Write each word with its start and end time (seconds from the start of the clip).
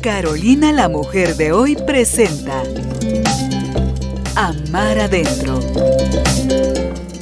Carolina 0.00 0.72
la 0.72 0.88
mujer 0.88 1.36
de 1.36 1.52
hoy 1.52 1.76
presenta 1.76 2.62
Amar 4.34 4.98
adentro. 4.98 5.60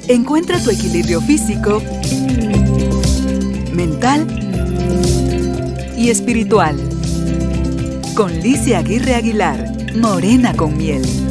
Encuentra 0.06 0.62
tu 0.62 0.70
equilibrio 0.70 1.20
físico, 1.20 1.82
mental 3.72 4.26
y 5.96 6.10
espiritual. 6.10 6.76
Con 8.14 8.32
Licia 8.40 8.78
Aguirre 8.78 9.16
Aguilar, 9.16 9.72
Morena 9.96 10.54
con 10.54 10.76
miel. 10.76 11.27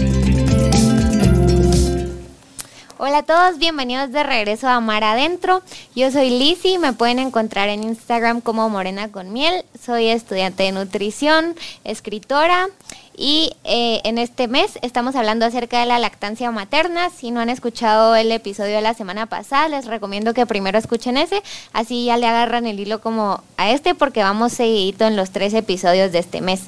Hola 3.00 3.20
a 3.20 3.24
todos, 3.24 3.60
bienvenidos 3.60 4.12
de 4.12 4.24
regreso 4.24 4.68
a 4.68 4.80
Mar 4.80 5.04
Adentro. 5.04 5.62
Yo 5.96 6.10
soy 6.10 6.32
Lizzy, 6.32 6.80
me 6.80 6.94
pueden 6.94 7.20
encontrar 7.20 7.70
en 7.70 7.84
Instagram 7.84 8.42
como 8.42 8.68
Morena 8.70 9.12
con 9.12 9.32
Miel. 9.32 9.66
Soy 9.80 10.08
estudiante 10.08 10.64
de 10.64 10.72
nutrición, 10.72 11.56
escritora 11.84 12.70
y 13.16 13.52
eh, 13.66 14.02
en 14.04 14.18
este 14.18 14.48
mes 14.48 14.80
estamos 14.82 15.16
hablando 15.16 15.46
acerca 15.46 15.80
de 15.80 15.86
la 15.86 16.00
lactancia 16.00 16.50
materna. 16.50 17.12
Si 17.12 17.30
no 17.30 17.40
han 17.40 17.50
escuchado 17.50 18.16
el 18.16 18.32
episodio 18.32 18.78
de 18.78 18.82
la 18.82 18.96
semana 18.96 19.28
pasada, 19.28 19.70
les 19.70 19.86
recomiendo 19.86 20.34
que 20.34 20.48
primero 20.48 20.80
escuchen 20.80 21.18
ese, 21.18 21.44
así 21.74 22.06
ya 22.06 22.18
le 22.18 22.26
agarran 22.26 22.66
el 22.66 22.80
hilo 22.80 23.00
como 23.00 23.44
a 23.58 23.70
este 23.70 23.94
porque 23.94 24.24
vamos 24.24 24.54
seguidito 24.54 25.06
en 25.06 25.16
los 25.16 25.30
tres 25.30 25.54
episodios 25.54 26.12
de 26.12 26.18
este 26.18 26.42
mes 26.42 26.62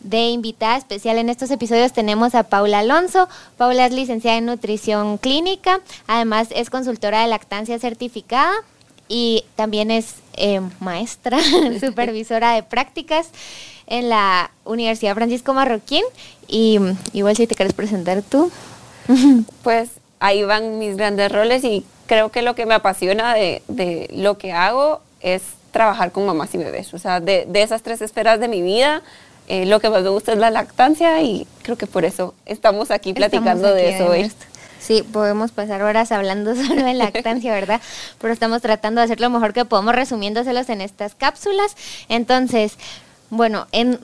de 0.00 0.28
invitada 0.28 0.76
especial 0.76 1.18
en 1.18 1.28
estos 1.28 1.50
episodios 1.50 1.92
tenemos 1.92 2.34
a 2.34 2.44
Paula 2.44 2.80
Alonso. 2.80 3.28
Paula 3.56 3.86
es 3.86 3.92
licenciada 3.92 4.38
en 4.38 4.46
nutrición 4.46 5.18
clínica, 5.18 5.80
además 6.06 6.48
es 6.50 6.70
consultora 6.70 7.22
de 7.22 7.28
lactancia 7.28 7.78
certificada 7.78 8.52
y 9.08 9.44
también 9.54 9.90
es 9.90 10.16
eh, 10.34 10.60
maestra, 10.80 11.38
supervisora 11.80 12.52
de 12.52 12.62
prácticas 12.62 13.28
en 13.86 14.08
la 14.08 14.50
Universidad 14.64 15.14
Francisco 15.14 15.54
Marroquín. 15.54 16.04
Y 16.48 16.78
igual 17.12 17.36
si 17.36 17.46
te 17.46 17.54
quieres 17.54 17.74
presentar 17.74 18.22
tú. 18.22 18.50
Pues 19.62 19.90
ahí 20.18 20.42
van 20.42 20.78
mis 20.78 20.96
grandes 20.96 21.30
roles 21.30 21.62
y 21.62 21.84
creo 22.06 22.30
que 22.30 22.42
lo 22.42 22.54
que 22.54 22.66
me 22.66 22.74
apasiona 22.74 23.34
de, 23.34 24.08
lo 24.12 24.38
que 24.38 24.52
hago 24.52 25.00
es 25.20 25.42
trabajar 25.70 26.10
con 26.10 26.26
mamás 26.26 26.54
y 26.54 26.58
bebés. 26.58 26.92
O 26.94 26.98
sea, 26.98 27.20
de, 27.20 27.46
de 27.46 27.62
esas 27.62 27.82
tres 27.82 28.00
esferas 28.00 28.40
de 28.40 28.48
mi 28.48 28.62
vida, 28.62 29.02
eh, 29.48 29.66
lo 29.66 29.80
que 29.80 29.90
más 29.90 30.02
me 30.02 30.08
gusta 30.08 30.32
es 30.32 30.38
la 30.38 30.50
lactancia 30.50 31.22
y 31.22 31.46
creo 31.62 31.76
que 31.76 31.86
por 31.86 32.04
eso 32.04 32.34
estamos 32.46 32.90
aquí 32.90 33.12
platicando 33.12 33.72
de 33.72 33.96
eso 33.96 34.06
hoy. 34.06 34.30
Sí, 34.80 35.02
podemos 35.02 35.52
pasar 35.52 35.82
horas 35.82 36.12
hablando 36.12 36.54
solo 36.54 36.84
de 36.84 36.94
lactancia, 36.94 37.52
¿verdad? 37.52 37.80
Pero 38.20 38.32
estamos 38.32 38.62
tratando 38.62 39.00
de 39.00 39.06
hacer 39.06 39.20
lo 39.20 39.30
mejor 39.30 39.52
que 39.52 39.64
podemos 39.64 39.94
resumiéndoselos 39.94 40.68
en 40.68 40.80
estas 40.80 41.14
cápsulas. 41.14 41.76
Entonces, 42.08 42.76
bueno, 43.30 43.66
en 43.72 43.98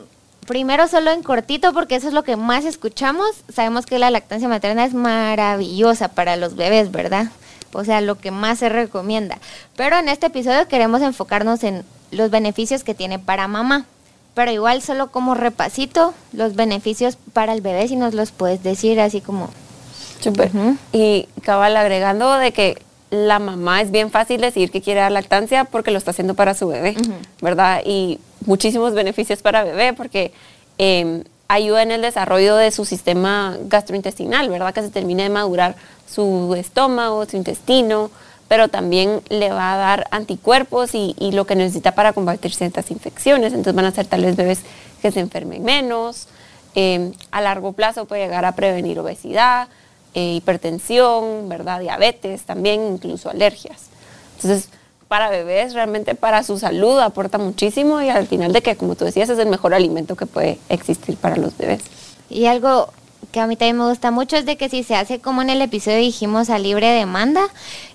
primero 0.47 0.89
solo 0.89 1.13
en 1.13 1.23
cortito 1.23 1.73
porque 1.73 1.95
eso 1.95 2.09
es 2.09 2.15
lo 2.15 2.25
que 2.25 2.37
más 2.37 2.65
escuchamos. 2.65 3.29
Sabemos 3.53 3.87
que 3.87 3.99
la 3.99 4.11
lactancia 4.11 4.49
materna 4.49 4.85
es 4.85 4.95
maravillosa 4.95 6.09
para 6.09 6.37
los 6.37 6.57
bebés, 6.57 6.91
¿verdad? 6.91 7.29
O 7.73 7.85
sea, 7.85 8.01
lo 8.01 8.19
que 8.19 8.31
más 8.31 8.59
se 8.59 8.69
recomienda. 8.69 9.39
Pero 9.77 9.97
en 9.97 10.09
este 10.09 10.27
episodio 10.27 10.69
queremos 10.69 11.01
enfocarnos 11.01 11.65
en 11.65 11.85
los 12.11 12.31
beneficios 12.31 12.85
que 12.85 12.95
tiene 12.95 13.19
para 13.19 13.49
mamá 13.49 13.87
pero 14.35 14.51
igual 14.51 14.83
solo 14.83 15.11
como 15.11 15.35
repasito 15.35 16.15
los 16.33 16.55
beneficios 16.55 17.19
para 17.33 17.53
el 17.53 17.61
bebé 17.61 17.89
si 17.89 17.97
nos 17.97 18.15
los 18.15 18.31
puedes 18.31 18.63
decir 18.63 19.01
así 19.01 19.21
como 19.21 19.51
Super. 20.23 20.51
Y 20.93 21.29
cabal 21.43 21.77
agregando 21.77 22.39
de 22.39 22.53
que 22.53 22.81
la 23.11 23.39
mamá 23.39 23.83
es 23.83 23.91
bien 23.91 24.11
fácil 24.11 24.41
decir 24.41 24.71
que 24.71 24.81
quiere 24.81 25.01
dar 25.01 25.13
lactancia 25.13 25.65
porque 25.65 25.91
lo 25.91 25.99
está 25.99 26.13
haciendo 26.13 26.35
para 26.35 26.55
su 26.55 26.69
bebé, 26.69 26.97
¿verdad? 27.41 27.83
Y 27.85 28.21
muchísimos 28.47 28.95
beneficios 28.95 29.43
para 29.43 29.65
bebé 29.65 29.93
porque 29.93 30.33
em, 30.79 31.25
ayuda 31.49 31.83
en 31.83 31.91
el 31.91 32.03
desarrollo 32.03 32.57
de 32.57 32.71
su 32.71 32.85
sistema 32.85 33.59
gastrointestinal, 33.65 34.49
¿verdad? 34.49 34.73
Que 34.73 34.83
se 34.83 34.91
termine 34.91 35.25
de 35.25 35.29
madurar 35.29 35.75
su 36.09 36.55
estómago, 36.57 37.27
su 37.27 37.37
intestino, 37.37 38.11
pero 38.53 38.69
también 38.69 39.23
le 39.31 39.49
va 39.49 39.73
a 39.73 39.77
dar 39.79 40.09
anticuerpos 40.11 40.91
y, 40.95 41.15
lo 41.33 41.47
que 41.47 41.57
necesita 41.57 41.95
para 41.95 42.13
combatir 42.13 42.53
ciertas 42.53 42.91
infecciones. 42.91 43.55
Entonces 43.55 43.75
van 43.75 43.87
a 43.87 43.93
ser 43.93 44.07
tal 44.07 44.27
vez 44.27 44.37
bebés 44.37 44.61
que 45.01 45.11
se 45.11 45.21
enfermen 45.21 45.65
menos. 45.65 46.29
Eh, 46.75 47.13
a 47.31 47.41
largo 47.41 47.73
plazo 47.73 48.05
puede 48.05 48.25
llegar 48.25 48.45
a 48.45 48.55
prevenir 48.55 48.99
obesidad, 48.99 49.69
eh, 50.13 50.35
hipertensión, 50.35 51.49
¿verdad? 51.49 51.81
diabetes, 51.81 52.43
también 52.43 52.87
incluso 52.93 53.31
alergias. 53.31 53.87
Entonces, 54.37 54.69
para 55.09 55.31
bebés, 55.31 55.73
realmente 55.73 56.15
para 56.15 56.43
su 56.43 56.59
salud 56.59 56.99
aporta 56.99 57.39
muchísimo 57.39 58.03
y 58.03 58.11
al 58.11 58.27
final 58.27 58.53
de 58.53 58.61
que, 58.61 58.77
como 58.77 58.97
tú 58.97 59.07
decías, 59.07 59.31
es 59.31 59.39
el 59.39 59.49
mejor 59.49 59.73
alimento 59.73 60.15
que 60.15 60.27
puede 60.27 60.59
existir 60.69 61.17
para 61.17 61.37
los 61.37 61.57
bebés. 61.57 61.85
Y 62.29 62.45
algo 62.45 62.93
que 63.31 63.41
a 63.41 63.47
mí 63.47 63.57
también 63.57 63.79
me 63.79 63.89
gusta 63.89 64.11
mucho 64.11 64.37
es 64.37 64.45
de 64.45 64.57
que 64.57 64.69
si 64.69 64.83
se 64.83 64.95
hace 64.95 65.21
como 65.21 65.43
en 65.43 65.51
el 65.51 65.63
episodio 65.63 65.99
dijimos 65.99 66.51
a 66.51 66.59
libre 66.59 66.89
demanda, 66.89 67.43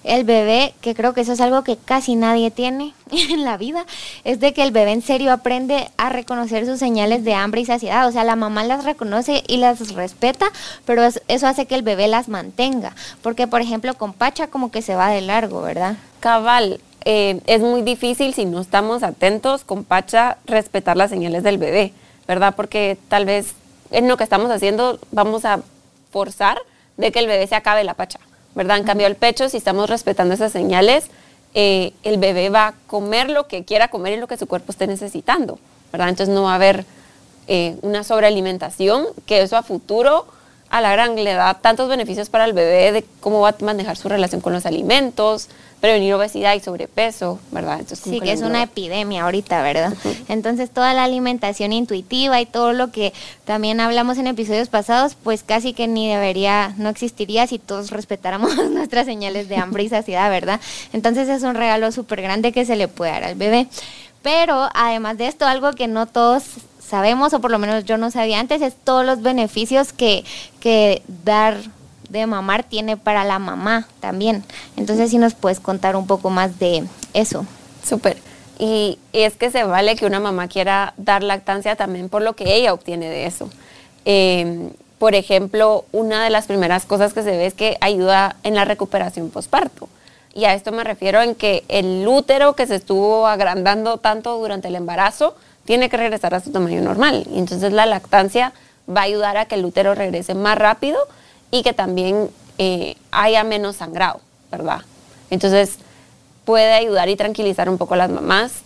el 0.03 0.23
bebé, 0.23 0.73
que 0.81 0.95
creo 0.95 1.13
que 1.13 1.21
eso 1.21 1.33
es 1.33 1.41
algo 1.41 1.63
que 1.63 1.77
casi 1.77 2.15
nadie 2.15 2.49
tiene 2.49 2.93
en 3.11 3.43
la 3.43 3.57
vida, 3.57 3.85
es 4.23 4.39
de 4.39 4.53
que 4.53 4.63
el 4.63 4.71
bebé 4.71 4.93
en 4.93 5.01
serio 5.01 5.31
aprende 5.31 5.89
a 5.97 6.09
reconocer 6.09 6.65
sus 6.65 6.79
señales 6.79 7.23
de 7.23 7.33
hambre 7.33 7.61
y 7.61 7.65
saciedad. 7.65 8.07
O 8.07 8.11
sea, 8.11 8.23
la 8.23 8.35
mamá 8.35 8.63
las 8.63 8.85
reconoce 8.85 9.43
y 9.47 9.57
las 9.57 9.93
respeta, 9.93 10.47
pero 10.85 11.03
eso 11.03 11.47
hace 11.47 11.65
que 11.65 11.75
el 11.75 11.83
bebé 11.83 12.07
las 12.07 12.29
mantenga. 12.29 12.95
Porque, 13.21 13.47
por 13.47 13.61
ejemplo, 13.61 13.93
con 13.95 14.13
Pacha 14.13 14.47
como 14.47 14.71
que 14.71 14.81
se 14.81 14.95
va 14.95 15.09
de 15.09 15.21
largo, 15.21 15.61
¿verdad? 15.61 15.97
Cabal. 16.19 16.79
Eh, 17.05 17.39
es 17.45 17.61
muy 17.61 17.83
difícil 17.83 18.33
si 18.33 18.43
no 18.45 18.59
estamos 18.59 19.03
atentos 19.03 19.63
con 19.63 19.83
Pacha 19.85 20.37
respetar 20.45 20.97
las 20.97 21.09
señales 21.09 21.43
del 21.43 21.57
bebé, 21.57 21.93
¿verdad? 22.27 22.53
Porque 22.55 22.97
tal 23.07 23.25
vez 23.25 23.53
en 23.91 24.07
lo 24.07 24.17
que 24.17 24.23
estamos 24.23 24.51
haciendo 24.51 24.99
vamos 25.11 25.45
a 25.45 25.61
forzar 26.11 26.59
de 26.97 27.11
que 27.11 27.19
el 27.19 27.27
bebé 27.27 27.47
se 27.47 27.55
acabe 27.55 27.83
la 27.83 27.93
pacha, 27.93 28.19
¿verdad? 28.55 28.77
En 28.77 28.83
cambio, 28.83 29.07
el 29.07 29.15
pecho, 29.15 29.49
si 29.49 29.57
estamos 29.57 29.89
respetando 29.89 30.33
esas 30.33 30.51
señales, 30.51 31.05
eh, 31.53 31.93
el 32.03 32.17
bebé 32.17 32.49
va 32.49 32.67
a 32.67 32.73
comer 32.87 33.29
lo 33.29 33.47
que 33.47 33.65
quiera 33.65 33.87
comer 33.87 34.13
y 34.13 34.17
lo 34.17 34.27
que 34.27 34.37
su 34.37 34.47
cuerpo 34.47 34.71
esté 34.71 34.87
necesitando, 34.87 35.59
¿verdad? 35.91 36.09
Entonces 36.09 36.33
no 36.33 36.43
va 36.43 36.51
a 36.51 36.55
haber 36.55 36.85
eh, 37.47 37.77
una 37.81 38.03
sobrealimentación, 38.03 39.07
que 39.25 39.41
eso 39.41 39.57
a 39.57 39.63
futuro 39.63 40.27
a 40.69 40.81
la 40.81 40.91
gran 40.91 41.15
le 41.15 41.33
da 41.33 41.53
tantos 41.55 41.89
beneficios 41.89 42.29
para 42.29 42.45
el 42.45 42.53
bebé 42.53 42.91
de 42.91 43.05
cómo 43.19 43.41
va 43.41 43.49
a 43.49 43.63
manejar 43.63 43.97
su 43.97 44.09
relación 44.09 44.41
con 44.41 44.53
los 44.53 44.65
alimentos, 44.65 45.49
prevenir 45.79 46.13
obesidad 46.13 46.55
y 46.55 46.59
sobrepeso, 46.59 47.39
¿verdad? 47.51 47.81
sí, 47.93 48.19
que, 48.19 48.31
es 48.31 48.41
una 48.41 48.63
epidemia 48.63 49.23
ahorita, 49.23 49.61
¿verdad? 49.61 49.93
Entonces 50.27 50.71
toda 50.71 50.93
la 50.93 51.03
alimentación 51.03 51.71
intuitiva 51.71 52.41
y 52.41 52.45
todo 52.45 52.73
lo 52.73 52.91
que 52.91 53.13
también 53.45 53.79
hablamos 53.79 54.17
en 54.17 54.27
episodios 54.27 54.69
pasados, 54.69 55.15
pues 55.23 55.43
casi 55.43 55.73
que 55.73 55.87
ni 55.87 56.09
debería, 56.09 56.73
no 56.77 56.89
existiría 56.89 57.45
si 57.45 57.59
todos 57.59 57.91
respetáramos 57.91 58.55
nuestras 58.71 59.05
señales 59.05 59.49
de 59.49 59.57
hambre 59.57 59.83
y 59.83 59.89
saciedad, 59.89 60.29
¿verdad? 60.31 60.59
Entonces 60.93 61.29
es 61.29 61.43
un 61.43 61.55
regalo 61.55 61.91
súper 61.91 62.21
grande 62.21 62.51
que 62.51 62.65
se 62.65 62.75
le 62.75 62.87
puede 62.87 63.11
dar 63.11 63.23
al 63.23 63.35
bebé. 63.35 63.67
Pero 64.23 64.69
además 64.73 65.17
de 65.17 65.27
esto, 65.27 65.45
algo 65.45 65.71
que 65.73 65.87
no 65.87 66.07
todos 66.07 66.43
sabemos, 66.87 67.33
o 67.33 67.41
por 67.41 67.51
lo 67.51 67.59
menos 67.59 67.85
yo 67.85 67.97
no 67.97 68.11
sabía 68.11 68.39
antes, 68.39 68.61
es 68.61 68.75
todos 68.75 69.05
los 69.05 69.21
beneficios 69.21 69.93
que, 69.93 70.23
que 70.59 71.01
dar 71.23 71.57
de 72.09 72.25
mamar 72.25 72.63
tiene 72.63 72.97
para 72.97 73.23
la 73.23 73.39
mamá 73.39 73.87
también. 73.99 74.43
Entonces, 74.77 75.11
si 75.11 75.17
nos 75.17 75.33
puedes 75.33 75.59
contar 75.59 75.95
un 75.95 76.07
poco 76.07 76.29
más 76.29 76.59
de 76.59 76.85
eso. 77.13 77.45
Súper. 77.83 78.17
Y 78.59 78.97
es 79.13 79.35
que 79.35 79.51
se 79.51 79.63
vale 79.63 79.95
que 79.95 80.05
una 80.05 80.19
mamá 80.19 80.47
quiera 80.47 80.93
dar 80.97 81.21
lactancia 81.23 81.75
también 81.75 82.09
por 82.09 82.21
lo 82.21 82.33
que 82.33 82.55
ella 82.55 82.73
obtiene 82.73 83.09
de 83.09 83.25
eso. 83.25 83.49
Em, 84.05 84.71
por 84.97 85.13
ejemplo, 85.13 85.85
una 85.91 86.23
de 86.23 86.29
las 86.29 86.47
primeras 86.47 86.85
cosas 86.85 87.13
que 87.13 87.21
se 87.21 87.31
ve 87.31 87.45
es 87.45 87.53
que 87.53 87.77
ayuda 87.81 88.37
en 88.43 88.55
la 88.55 88.65
recuperación 88.65 89.29
posparto. 89.29 89.89
Y 90.33 90.45
a 90.45 90.53
esto 90.53 90.71
me 90.71 90.83
refiero 90.83 91.21
en 91.21 91.35
que 91.35 91.63
el 91.67 92.07
útero 92.07 92.53
que 92.53 92.67
se 92.67 92.75
estuvo 92.75 93.27
agrandando 93.27 93.97
tanto 93.97 94.37
durante 94.37 94.69
el 94.69 94.75
embarazo 94.75 95.35
tiene 95.67 95.89
que 95.89 95.97
regresar 95.97 96.33
a 96.33 96.39
su 96.39 96.49
tamaño 96.51 96.81
normal. 96.81 97.27
Y 97.29 97.39
entonces 97.39 97.73
la 97.73 97.85
lactancia 97.85 98.53
va 98.89 99.01
a 99.01 99.03
ayudar 99.03 99.35
a 99.35 99.45
que 99.45 99.55
el 99.55 99.65
útero 99.65 99.95
regrese 99.95 100.33
más 100.33 100.57
rápido 100.57 100.97
y 101.51 101.61
que 101.61 101.73
también 101.73 102.29
eh, 102.57 102.95
haya 103.11 103.43
menos 103.43 103.75
sangrado, 103.75 104.21
¿verdad? 104.49 104.79
Entonces 105.29 105.75
puede 106.45 106.71
ayudar 106.71 107.09
y 107.09 107.17
tranquilizar 107.17 107.67
un 107.69 107.77
poco 107.77 107.95
a 107.95 107.97
las 107.97 108.09
mamás. 108.09 108.61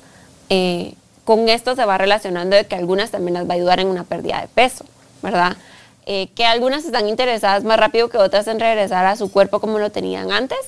Eh, 0.49 0.93
con 1.25 1.49
esto 1.49 1.75
se 1.75 1.85
va 1.85 1.97
relacionando 1.97 2.55
de 2.55 2.67
que 2.67 2.75
algunas 2.75 3.09
también 3.09 3.33
las 3.33 3.49
va 3.49 3.53
a 3.53 3.55
ayudar 3.55 3.79
en 3.79 3.87
una 3.87 4.03
pérdida 4.03 4.39
de 4.39 4.47
peso, 4.47 4.85
¿verdad? 5.23 5.57
Eh, 6.05 6.27
que 6.35 6.45
algunas 6.45 6.85
están 6.85 7.09
interesadas 7.09 7.63
más 7.63 7.79
rápido 7.79 8.09
que 8.09 8.17
otras 8.19 8.47
en 8.47 8.59
regresar 8.59 9.07
a 9.07 9.15
su 9.15 9.31
cuerpo 9.31 9.59
como 9.59 9.79
lo 9.79 9.89
tenían 9.89 10.31
antes, 10.31 10.59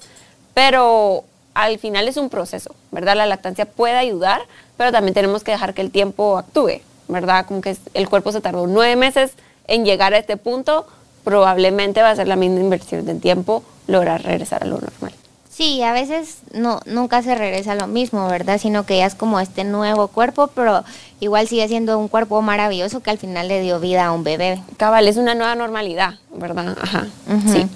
pero 0.56 1.26
al 1.54 1.78
final 1.78 2.08
es 2.08 2.18
un 2.18 2.30
proceso, 2.30 2.74
¿verdad? 2.90 3.16
La 3.16 3.28
lactancia 3.28 3.66
puede 3.66 3.98
ayudar, 3.98 4.42
pero 4.78 4.92
también 4.92 5.14
tenemos 5.14 5.44
que 5.44 5.52
dejar 5.52 5.74
que 5.74 5.82
el 5.82 5.92
tiempo 5.92 6.38
actúe, 6.38 6.82
¿verdad? 7.08 7.46
Como 7.46 7.62
que 7.62 7.76
el 7.94 8.10
cuerpo 8.10 8.32
se 8.32 8.42
tardó 8.42 8.68
nueve 8.68 8.96
meses 8.96 9.32
en 9.68 9.86
llegar 9.86 10.14
a 10.14 10.18
este 10.18 10.38
punto, 10.38 10.86
probablemente 11.24 12.02
va 12.02 12.12
a 12.12 12.16
ser 12.16 12.28
la 12.28 12.36
misma 12.36 12.60
inversión 12.60 13.06
de 13.06 13.16
tiempo 13.16 13.64
lograr 13.88 14.24
regresar 14.24 14.64
a 14.64 14.66
lo 14.66 14.80
normal. 14.80 15.14
Sí, 15.50 15.84
a 15.84 15.94
veces 15.94 16.38
no, 16.52 16.80
nunca 16.88 17.22
se 17.22 17.36
regresa 17.36 17.74
a 17.74 17.76
lo 17.76 17.86
mismo, 17.86 18.28
¿verdad? 18.28 18.60
Sino 18.60 18.88
que 18.88 18.98
ya 18.98 19.06
es 19.06 19.14
como 19.14 19.40
este 19.40 19.64
nuevo 19.64 20.08
cuerpo, 20.08 20.48
pero 20.48 20.84
igual 21.20 21.48
sigue 21.48 21.68
siendo 21.68 22.00
un 22.00 22.08
cuerpo 22.08 22.42
maravilloso 22.42 23.02
que 23.02 23.12
al 23.12 23.20
final 23.20 23.48
le 23.48 23.62
dio 23.62 23.80
vida 23.80 24.08
a 24.08 24.12
un 24.12 24.24
bebé. 24.24 24.64
Cabal, 24.78 25.08
es 25.08 25.18
una 25.18 25.36
nueva 25.36 25.54
normalidad, 25.54 26.16
¿verdad? 26.36 26.76
Ajá. 26.82 27.08
Sí. 27.46 27.68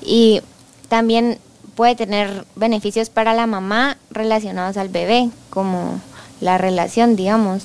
Y 0.00 0.42
también 0.88 1.40
puede 1.74 1.96
tener 1.96 2.44
beneficios 2.54 3.10
para 3.10 3.34
la 3.34 3.48
mamá 3.48 3.96
relacionados 4.12 4.76
al 4.76 4.88
bebé, 4.88 5.28
como 5.50 6.00
la 6.40 6.58
relación, 6.58 7.16
digamos. 7.16 7.64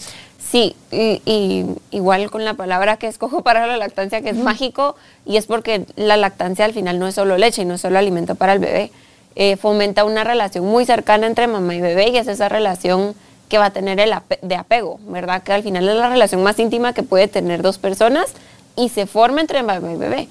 Sí, 0.51 0.75
y, 0.91 1.65
igual 1.91 2.31
con 2.31 2.43
la 2.43 2.55
palabra 2.55 2.97
que 2.97 3.07
escojo 3.07 3.41
para 3.43 3.67
la 3.67 3.77
lactancia, 3.77 4.21
que 4.21 4.29
es 4.29 4.37
mágico, 4.37 4.95
y 5.25 5.37
es 5.37 5.45
porque 5.45 5.85
la 5.95 6.17
lactancia 6.17 6.65
al 6.65 6.73
final 6.73 6.97
no 6.99 7.07
es 7.07 7.15
solo 7.15 7.37
leche 7.37 7.61
y 7.61 7.65
no 7.65 7.75
es 7.75 7.81
solo 7.81 7.99
alimento 7.99 8.35
para 8.35 8.53
el 8.53 8.59
bebé. 8.59 8.91
Eh, 9.35 9.57
fomenta 9.57 10.05
una 10.05 10.23
relación 10.23 10.65
muy 10.65 10.85
cercana 10.85 11.27
entre 11.27 11.47
mamá 11.47 11.75
y 11.75 11.81
bebé 11.81 12.09
y 12.09 12.17
es 12.17 12.27
esa 12.27 12.49
relación 12.49 13.13
que 13.47 13.57
va 13.57 13.65
a 13.65 13.69
tener 13.71 13.99
el 13.99 14.13
de 14.41 14.55
apego, 14.55 14.99
¿verdad? 15.07 15.43
Que 15.43 15.53
al 15.53 15.63
final 15.63 15.87
es 15.87 15.95
la 15.95 16.09
relación 16.09 16.43
más 16.43 16.57
íntima 16.59 16.93
que 16.93 17.03
puede 17.03 17.27
tener 17.27 17.61
dos 17.61 17.77
personas 17.77 18.33
y 18.75 18.89
se 18.89 19.05
forma 19.05 19.41
entre 19.41 19.61
mamá 19.63 19.91
y 19.91 19.97
bebé. 19.97 20.27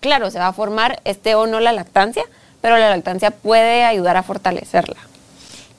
Claro, 0.00 0.30
se 0.30 0.38
va 0.38 0.48
a 0.48 0.52
formar 0.52 1.00
este 1.04 1.34
o 1.34 1.46
no 1.46 1.60
la 1.60 1.72
lactancia, 1.72 2.24
pero 2.60 2.76
la 2.76 2.90
lactancia 2.90 3.30
puede 3.30 3.84
ayudar 3.84 4.16
a 4.16 4.22
fortalecerla. 4.22 4.96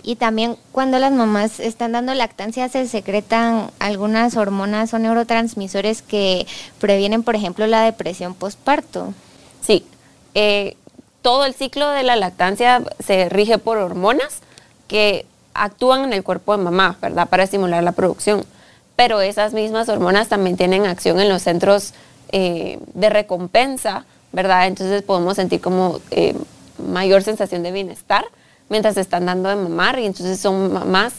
Y 0.07 0.17
también 0.17 0.55
cuando 0.71 0.99
las 0.99 1.11
mamás 1.11 1.59
están 1.59 1.93
dando 1.93 2.13
lactancia 2.13 2.69
se 2.69 2.87
secretan 2.87 3.71
algunas 3.79 4.37
hormonas 4.37 4.93
o 4.93 4.99
neurotransmisores 4.99 6.03
que 6.03 6.45
previenen, 6.79 7.23
por 7.23 7.35
ejemplo, 7.35 7.65
la 7.65 7.81
depresión 7.81 8.35
postparto. 8.35 9.15
Sí, 9.61 9.83
eh, 10.35 10.77
todo 11.23 11.45
el 11.45 11.55
ciclo 11.55 11.89
de 11.89 12.03
la 12.03 12.15
lactancia 12.15 12.83
se 13.03 13.29
rige 13.29 13.57
por 13.57 13.79
hormonas 13.79 14.41
que 14.87 15.25
actúan 15.55 16.03
en 16.03 16.13
el 16.13 16.23
cuerpo 16.23 16.55
de 16.55 16.63
mamá, 16.63 16.97
¿verdad? 17.01 17.27
Para 17.27 17.43
estimular 17.43 17.83
la 17.83 17.93
producción. 17.93 18.45
Pero 18.95 19.21
esas 19.21 19.53
mismas 19.53 19.89
hormonas 19.89 20.29
también 20.29 20.55
tienen 20.55 20.85
acción 20.85 21.19
en 21.19 21.29
los 21.29 21.41
centros 21.41 21.95
eh, 22.31 22.77
de 22.93 23.09
recompensa, 23.09 24.05
¿verdad? 24.31 24.67
Entonces 24.67 25.01
podemos 25.01 25.35
sentir 25.35 25.61
como 25.61 25.99
eh, 26.11 26.35
mayor 26.77 27.23
sensación 27.23 27.63
de 27.63 27.71
bienestar 27.71 28.23
mientras 28.69 28.97
están 28.97 29.25
dando 29.25 29.50
de 29.50 29.56
mamar 29.56 30.00
y 30.00 30.06
entonces 30.06 30.39
son 30.39 30.73
mamás 30.73 31.13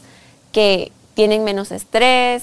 que 0.53 0.93
tienen 1.15 1.45
menos 1.45 1.73
estrés. 1.73 2.43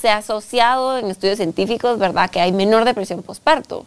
Se 0.00 0.08
ha 0.08 0.18
asociado 0.18 0.98
en 0.98 1.10
estudios 1.10 1.38
científicos, 1.38 1.98
¿verdad?, 1.98 2.30
que 2.30 2.40
hay 2.40 2.52
menor 2.52 2.84
depresión 2.84 3.22
postparto. 3.22 3.84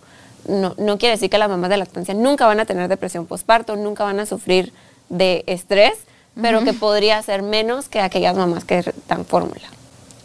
No, 0.48 0.75
no 0.77 0.98
quiere 0.98 1.15
decir 1.15 1.30
que 1.30 1.38
las 1.38 1.50
mamás 1.50 1.69
de 1.69 1.77
lactancia 1.77 2.13
nunca 2.13 2.48
van 2.48 2.59
a 2.59 2.65
tener 2.65 2.88
depresión 2.88 3.25
postparto, 3.27 3.75
nunca 3.75 4.03
van 4.03 4.19
a 4.19 4.25
sufrir 4.25 4.74
de 5.09 5.44
estrés, 5.45 5.94
pero 6.42 6.63
que 6.63 6.74
podría 6.74 7.21
ser 7.21 7.44
menos 7.44 7.89
que 7.89 8.00
aquellas 8.00 8.36
mamás 8.36 8.65
que 8.65 8.94
dan 9.07 9.25
fórmula. 9.25 9.68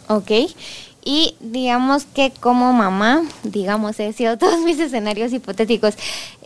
Ok. 0.07 0.31
Y 1.03 1.35
digamos 1.39 2.05
que 2.05 2.31
como 2.31 2.73
mamá, 2.73 3.23
digamos, 3.43 3.99
he 3.99 4.11
sido 4.13 4.37
todos 4.39 4.59
mis 4.59 4.79
escenarios 4.79 5.31
hipotéticos, 5.31 5.95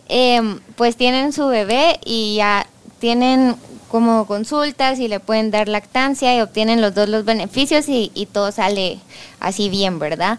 em, 0.08 0.60
pues 0.76 0.96
tienen 0.96 1.32
su 1.32 1.46
bebé 1.48 1.98
y 2.04 2.36
ya 2.36 2.66
tienen 3.02 3.56
como 3.90 4.28
consultas 4.28 5.00
y 5.00 5.08
le 5.08 5.18
pueden 5.18 5.50
dar 5.50 5.66
lactancia 5.66 6.36
y 6.36 6.40
obtienen 6.40 6.80
los 6.80 6.94
dos 6.94 7.08
los 7.08 7.24
beneficios 7.24 7.86
y, 7.88 8.28
todo 8.32 8.52
sale 8.52 9.00
así 9.40 9.68
bien, 9.68 9.98
¿verdad? 9.98 10.38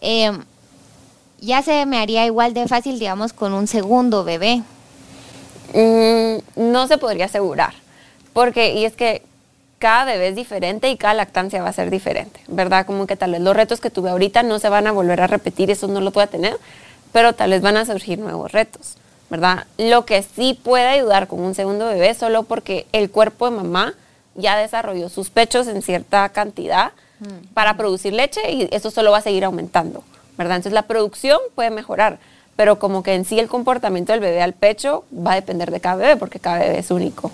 Em, 0.00 0.44
ya 1.40 1.60
se 1.62 1.86
me 1.86 1.98
haría 1.98 2.24
igual 2.24 2.54
de 2.54 2.68
fácil, 2.68 3.00
digamos, 3.00 3.32
con 3.32 3.52
un 3.52 3.66
segundo 3.66 4.22
bebé. 4.22 4.62
Mm, 5.74 6.70
no 6.70 6.86
se 6.86 6.98
podría 6.98 7.24
asegurar, 7.24 7.74
porque, 8.32 8.74
y 8.74 8.84
es 8.84 8.94
que 8.94 9.22
cada 9.80 10.04
bebé 10.04 10.28
es 10.28 10.36
diferente 10.36 10.88
y 10.88 10.96
cada 10.96 11.14
lactancia 11.14 11.64
va 11.64 11.70
a 11.70 11.72
ser 11.72 11.90
diferente, 11.90 12.38
¿verdad? 12.46 12.86
Como 12.86 13.08
que 13.08 13.16
tal 13.16 13.32
vez 13.32 13.40
los 13.40 13.56
retos 13.56 13.80
que 13.80 13.90
tuve 13.90 14.10
ahorita 14.10 14.44
no 14.44 14.60
se 14.60 14.68
van 14.68 14.86
a 14.86 14.92
volver 14.92 15.20
a 15.20 15.26
repetir, 15.26 15.68
eso 15.72 15.88
no 15.88 16.00
lo 16.00 16.12
voy 16.12 16.22
a 16.22 16.28
tener, 16.28 16.56
pero 17.12 17.32
tal 17.32 17.50
vez 17.50 17.60
van 17.60 17.76
a 17.76 17.84
surgir 17.84 18.20
nuevos 18.20 18.52
retos. 18.52 18.98
¿Verdad? 19.34 19.66
Lo 19.78 20.06
que 20.06 20.22
sí 20.22 20.56
puede 20.62 20.86
ayudar 20.86 21.26
con 21.26 21.40
un 21.40 21.56
segundo 21.56 21.86
bebé 21.86 22.14
solo 22.14 22.44
porque 22.44 22.86
el 22.92 23.10
cuerpo 23.10 23.50
de 23.50 23.56
mamá 23.56 23.94
ya 24.36 24.56
desarrolló 24.56 25.08
sus 25.08 25.28
pechos 25.28 25.66
en 25.66 25.82
cierta 25.82 26.28
cantidad 26.28 26.92
mm. 27.18 27.52
para 27.52 27.76
producir 27.76 28.12
leche 28.12 28.52
y 28.52 28.68
eso 28.70 28.92
solo 28.92 29.10
va 29.10 29.18
a 29.18 29.22
seguir 29.22 29.44
aumentando, 29.44 30.04
¿verdad? 30.38 30.58
Entonces 30.58 30.72
la 30.72 30.82
producción 30.82 31.40
puede 31.56 31.70
mejorar, 31.70 32.18
pero 32.54 32.78
como 32.78 33.02
que 33.02 33.14
en 33.14 33.24
sí 33.24 33.40
el 33.40 33.48
comportamiento 33.48 34.12
del 34.12 34.20
bebé 34.20 34.40
al 34.40 34.52
pecho 34.52 35.04
va 35.12 35.32
a 35.32 35.34
depender 35.34 35.72
de 35.72 35.80
cada 35.80 35.96
bebé 35.96 36.16
porque 36.16 36.38
cada 36.38 36.60
bebé 36.60 36.78
es 36.78 36.92
único 36.92 37.32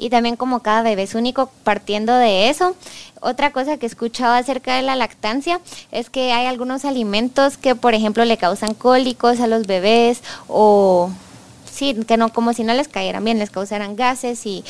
y 0.00 0.08
también 0.08 0.36
como 0.36 0.60
cada 0.60 0.82
bebé 0.82 1.02
es 1.02 1.14
único 1.14 1.50
partiendo 1.62 2.14
de 2.14 2.48
eso. 2.48 2.74
Otra 3.20 3.52
cosa 3.52 3.76
que 3.76 3.84
he 3.84 3.88
escuchado 3.88 4.32
acerca 4.32 4.74
de 4.76 4.82
la 4.82 4.96
lactancia 4.96 5.60
es 5.92 6.08
que 6.08 6.32
hay 6.32 6.46
algunos 6.46 6.86
alimentos 6.86 7.58
que, 7.58 7.74
por 7.74 7.92
ejemplo, 7.92 8.24
le 8.24 8.38
causan 8.38 8.74
cólicos 8.74 9.40
a 9.40 9.46
los 9.46 9.66
bebés 9.66 10.22
o 10.48 11.10
sí, 11.70 11.94
que 12.06 12.16
no 12.16 12.30
como 12.30 12.54
si 12.54 12.64
no 12.64 12.72
les 12.72 12.88
cayeran 12.88 13.24
bien, 13.24 13.38
les 13.38 13.50
causaran 13.50 13.94
gases 13.94 14.46
y 14.46 14.64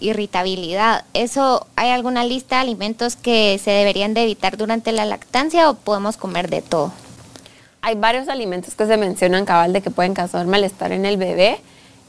irritabilidad. 0.00 1.04
¿Eso 1.12 1.66
hay 1.76 1.90
alguna 1.90 2.24
lista 2.24 2.56
de 2.56 2.62
alimentos 2.62 3.14
que 3.14 3.60
se 3.62 3.70
deberían 3.70 4.14
de 4.14 4.22
evitar 4.22 4.56
durante 4.56 4.90
la 4.92 5.04
lactancia 5.04 5.68
o 5.68 5.74
podemos 5.74 6.16
comer 6.16 6.48
de 6.48 6.62
todo? 6.62 6.92
Hay 7.82 7.94
varios 7.94 8.28
alimentos 8.28 8.74
que 8.74 8.86
se 8.86 8.96
mencionan 8.96 9.44
cabal 9.44 9.74
de 9.74 9.82
que 9.82 9.90
pueden 9.90 10.14
causar 10.14 10.46
malestar 10.46 10.92
en 10.92 11.04
el 11.04 11.18
bebé 11.18 11.60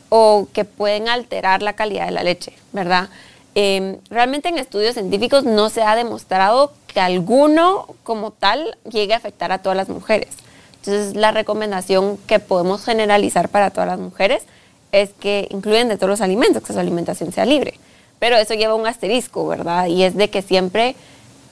o 0.10 0.48
que 0.54 0.66
pueden 0.66 1.10
alterar 1.10 1.62
la 1.62 1.74
calidad 1.74 2.06
de 2.06 2.12
la 2.12 2.24
leche, 2.24 2.54
¿verdad? 2.72 3.10
Em, 3.56 3.98
realmente 4.10 4.50
en 4.50 4.58
estudios 4.58 4.94
científicos 4.94 5.44
no 5.44 5.70
se 5.70 5.82
ha 5.82 5.96
demostrado 5.96 6.74
que 6.88 7.00
alguno 7.00 7.88
como 8.04 8.32
tal 8.32 8.78
llegue 8.90 9.14
a 9.14 9.18
afectar 9.18 9.52
a 9.52 9.60
todas 9.60 9.76
las 9.76 9.90
mujeres. 9.90 10.30
Entonces 10.76 11.16
la 11.16 11.32
recomendación 11.32 12.18
que 12.28 12.40
podemos 12.40 12.84
generalizar 12.86 13.50
para 13.50 13.72
todas 13.72 13.90
las 13.90 14.00
mujeres 14.00 14.44
es 14.92 15.10
que 15.20 15.48
incluyen 15.50 15.90
de 15.90 15.98
todos 15.98 16.10
los 16.10 16.22
alimentos, 16.22 16.64
que 16.64 16.74
su 16.74 16.80
alimentación 16.80 17.32
sea 17.32 17.46
libre. 17.46 17.80
Pero 18.20 18.38
eso 18.38 18.54
lleva 18.54 18.76
un 18.76 18.88
asterisco, 18.88 19.48
¿verdad? 19.48 19.88
Y 19.88 20.04
es 20.04 20.16
de 20.16 20.30
que 20.30 20.42
siempre 20.42 20.96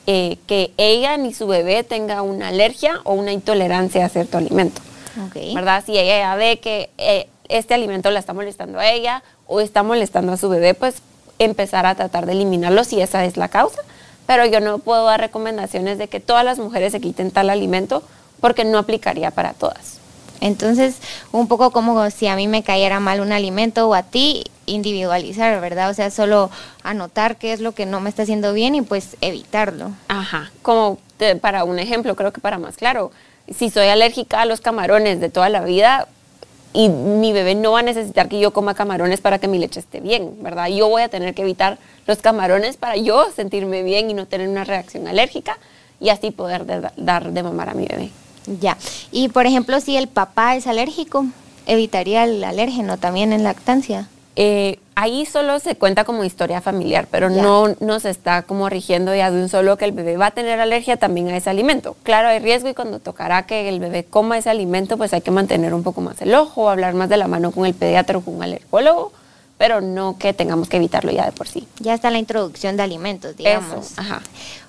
eh, 0.07 0.37
que 0.45 0.71
ella 0.77 1.17
ni 1.17 1.33
su 1.33 1.47
bebé 1.47 1.83
tenga 1.83 2.21
una 2.21 2.49
alergia 2.49 3.01
o 3.03 3.13
una 3.13 3.31
intolerancia 3.31 4.05
a 4.05 4.09
cierto 4.09 4.37
alimento. 4.37 4.81
¿Verdad? 5.55 5.83
Si 5.85 5.97
ella 5.97 6.35
ve 6.35 6.59
que 6.59 6.89
eh, 6.97 7.27
este 7.49 7.73
alimento 7.73 8.11
la 8.11 8.19
está 8.19 8.33
molestando 8.33 8.79
a 8.79 8.89
ella 8.89 9.23
o 9.47 9.61
está 9.61 9.83
molestando 9.83 10.33
a 10.33 10.37
su 10.37 10.49
bebé, 10.49 10.73
pues 10.73 10.95
empezar 11.39 11.85
a 11.85 11.95
tratar 11.95 12.25
de 12.25 12.33
eliminarlo 12.33 12.83
si 12.83 13.01
esa 13.01 13.25
es 13.25 13.37
la 13.37 13.49
causa. 13.49 13.81
Pero 14.25 14.45
yo 14.45 14.59
no 14.59 14.79
puedo 14.79 15.05
dar 15.05 15.19
recomendaciones 15.19 15.97
de 15.97 16.07
que 16.07 16.19
todas 16.19 16.43
las 16.43 16.57
mujeres 16.57 16.91
se 16.91 16.99
quiten 16.99 17.31
tal 17.31 17.49
alimento 17.49 18.03
porque 18.39 18.65
no 18.65 18.77
aplicaría 18.77 19.31
para 19.31 19.53
todas. 19.53 19.99
Entonces, 20.41 20.97
un 21.31 21.47
poco 21.47 21.71
como 21.71 22.09
si 22.09 22.27
a 22.27 22.35
mí 22.35 22.47
me 22.47 22.63
cayera 22.63 22.99
mal 22.99 23.21
un 23.21 23.31
alimento 23.31 23.87
o 23.87 23.93
a 23.93 24.03
ti, 24.03 24.43
individualizar, 24.65 25.59
¿verdad? 25.61 25.89
O 25.89 25.93
sea, 25.93 26.11
solo 26.11 26.49
anotar 26.83 27.37
qué 27.37 27.53
es 27.53 27.61
lo 27.61 27.73
que 27.73 27.85
no 27.85 27.99
me 28.01 28.09
está 28.09 28.23
haciendo 28.23 28.53
bien 28.53 28.75
y 28.75 28.81
pues 28.81 29.15
evitarlo. 29.21 29.91
Ajá, 30.07 30.51
como 30.61 30.97
para 31.41 31.63
un 31.63 31.79
ejemplo, 31.79 32.15
creo 32.15 32.33
que 32.33 32.41
para 32.41 32.59
más 32.59 32.75
claro, 32.75 33.11
si 33.53 33.69
soy 33.69 33.87
alérgica 33.87 34.41
a 34.41 34.45
los 34.45 34.61
camarones 34.61 35.19
de 35.19 35.29
toda 35.29 35.49
la 35.49 35.61
vida, 35.61 36.07
y 36.75 36.89
mi 36.89 37.31
bebé 37.31 37.55
no 37.55 37.71
va 37.71 37.79
a 37.79 37.83
necesitar 37.83 38.27
que 38.27 38.39
yo 38.39 38.51
coma 38.51 38.75
camarones 38.75 39.21
para 39.21 39.39
que 39.39 39.47
mi 39.47 39.57
leche 39.57 39.79
esté 39.79 40.01
bien, 40.01 40.43
¿verdad? 40.43 40.67
Yo 40.67 40.89
voy 40.89 41.03
a 41.03 41.09
tener 41.09 41.33
que 41.33 41.41
evitar 41.41 41.77
los 42.05 42.17
camarones 42.19 42.75
para 42.75 42.97
yo 42.97 43.25
sentirme 43.33 43.81
bien 43.81 44.11
y 44.11 44.13
no 44.13 44.25
tener 44.25 44.49
una 44.49 44.65
reacción 44.65 45.07
alérgica 45.07 45.57
y 46.01 46.09
así 46.09 46.31
poder 46.31 46.91
dar 46.97 47.31
de 47.31 47.43
mamar 47.43 47.69
a 47.69 47.73
mi 47.73 47.85
bebé. 47.85 48.09
Ya. 48.59 48.77
Y 49.11 49.29
por 49.29 49.45
ejemplo, 49.45 49.79
si 49.79 49.95
el 49.95 50.07
papá 50.07 50.57
es 50.57 50.67
alérgico, 50.67 51.25
evitaría 51.65 52.25
el 52.25 52.43
alérgeno 52.43 52.97
también 52.97 53.31
en 53.31 53.43
lactancia. 53.43 54.09
Eh, 54.35 54.77
ahí 54.95 55.25
solo 55.25 55.59
se 55.59 55.75
cuenta 55.75 56.03
como 56.03 56.23
historia 56.23 56.61
familiar, 56.61 57.07
pero 57.11 57.29
no, 57.29 57.75
no 57.79 57.99
se 57.99 58.09
está 58.09 58.43
como 58.43 58.69
rigiendo 58.69 59.13
ya 59.13 59.29
de 59.29 59.41
un 59.41 59.49
solo 59.49 59.77
que 59.77 59.85
el 59.85 59.91
bebé 59.91 60.17
va 60.17 60.27
a 60.27 60.31
tener 60.31 60.59
alergia 60.59 60.97
también 60.97 61.29
a 61.29 61.37
ese 61.37 61.49
alimento. 61.49 61.95
Claro, 62.03 62.29
hay 62.29 62.39
riesgo 62.39 62.69
y 62.69 62.73
cuando 62.73 62.99
tocará 62.99 63.45
que 63.45 63.69
el 63.69 63.79
bebé 63.79 64.05
coma 64.05 64.37
ese 64.37 64.49
alimento, 64.49 64.97
pues 64.97 65.13
hay 65.13 65.21
que 65.21 65.31
mantener 65.31 65.73
un 65.73 65.83
poco 65.83 66.01
más 66.01 66.21
el 66.21 66.33
ojo, 66.33 66.69
hablar 66.69 66.93
más 66.93 67.09
de 67.09 67.17
la 67.17 67.27
mano 67.27 67.51
con 67.51 67.65
el 67.65 67.73
pediatra 67.73 68.17
o 68.17 68.21
con 68.21 68.35
un 68.35 68.43
alergólogo 68.43 69.11
pero 69.57 69.79
no 69.81 70.17
que 70.17 70.33
tengamos 70.33 70.67
que 70.67 70.77
evitarlo 70.77 71.11
ya 71.11 71.25
de 71.25 71.31
por 71.31 71.47
sí. 71.47 71.67
Ya 71.79 71.93
está 71.93 72.11
la 72.11 72.17
introducción 72.17 72.75
de 72.77 72.83
alimentos, 72.83 73.37
digamos. 73.37 73.97
ajá. 73.97 74.21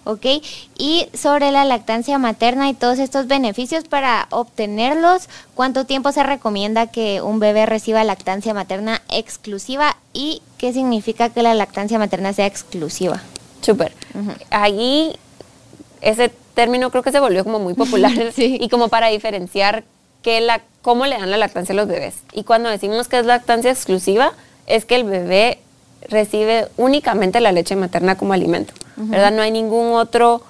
Ok, 0.04 0.24
y 0.78 1.08
sobre 1.14 1.50
la 1.50 1.64
lactancia 1.64 2.16
materna 2.18 2.68
y 2.68 2.74
todos 2.74 3.00
estos 3.00 3.26
beneficios 3.26 3.82
para 3.84 4.28
obtenerlos, 4.30 5.28
¿cuánto 5.56 5.84
tiempo 5.84 6.12
se 6.12 6.22
recomienda 6.22 6.86
que 6.86 7.20
un 7.20 7.40
bebé 7.40 7.66
reciba 7.66 8.04
lactancia 8.04 8.54
materna 8.54 9.02
exclusiva 9.08 9.96
y 10.12 10.42
qué 10.58 10.72
significa 10.72 11.30
que 11.30 11.42
la 11.42 11.54
lactancia 11.54 11.98
materna 11.98 12.32
sea 12.32 12.46
exclusiva? 12.46 13.20
Súper. 13.62 13.92
Ahí 14.50 15.16
ese 16.00 16.28
término 16.54 16.90
creo 16.90 17.02
que 17.02 17.10
se 17.10 17.18
volvió 17.18 17.42
como 17.42 17.58
muy 17.58 17.74
popular 17.74 18.12
y 18.36 18.68
como 18.68 18.88
para 18.88 19.08
diferenciar 19.08 19.82
que 20.22 20.40
la, 20.40 20.62
cómo 20.82 21.06
le 21.06 21.18
dan 21.18 21.30
la 21.30 21.36
lactancia 21.36 21.72
a 21.72 21.76
los 21.76 21.88
bebés. 21.88 22.16
Y 22.32 22.44
cuando 22.44 22.68
decimos 22.68 23.08
que 23.08 23.18
es 23.18 23.26
lactancia 23.26 23.72
exclusiva, 23.72 24.34
es 24.66 24.84
que 24.84 24.96
el 24.96 25.04
bebé 25.04 25.58
recibe 26.08 26.68
únicamente 26.76 27.40
la 27.40 27.52
leche 27.52 27.76
materna 27.76 28.16
como 28.16 28.32
alimento, 28.32 28.74
¿verdad? 28.96 29.32
No 29.32 29.42
hay 29.42 29.50
ningún 29.50 29.92
otro 29.92 30.42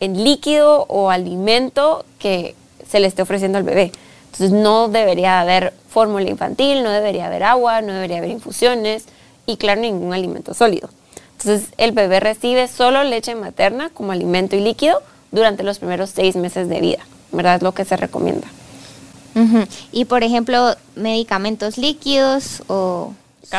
en 0.00 0.22
líquido 0.24 0.86
o 0.88 1.10
alimento 1.10 2.04
que 2.18 2.54
se 2.88 3.00
le 3.00 3.06
esté 3.06 3.22
ofreciendo 3.22 3.58
al 3.58 3.64
bebé. 3.64 3.92
Entonces 4.32 4.50
no 4.50 4.88
debería 4.88 5.40
haber 5.40 5.72
fórmula 5.88 6.28
infantil, 6.28 6.82
no 6.82 6.90
debería 6.90 7.26
haber 7.26 7.44
agua, 7.44 7.80
no 7.80 7.92
debería 7.92 8.18
haber 8.18 8.30
infusiones 8.30 9.04
y 9.46 9.56
claro, 9.56 9.80
ningún 9.80 10.12
alimento 10.12 10.54
sólido. 10.54 10.88
Entonces 11.38 11.68
el 11.76 11.92
bebé 11.92 12.20
recibe 12.20 12.66
solo 12.68 13.04
leche 13.04 13.34
materna 13.34 13.90
como 13.90 14.12
alimento 14.12 14.56
y 14.56 14.60
líquido 14.60 15.02
durante 15.30 15.62
los 15.62 15.78
primeros 15.78 16.10
seis 16.10 16.36
meses 16.36 16.68
de 16.68 16.80
vida, 16.80 17.06
¿verdad? 17.32 17.56
Es 17.56 17.62
lo 17.62 17.72
que 17.72 17.84
se 17.84 17.96
recomienda. 17.96 18.48
Y 19.90 20.04
por 20.04 20.22
ejemplo, 20.22 20.76
medicamentos 20.94 21.76
líquidos 21.76 22.62
o 22.68 23.12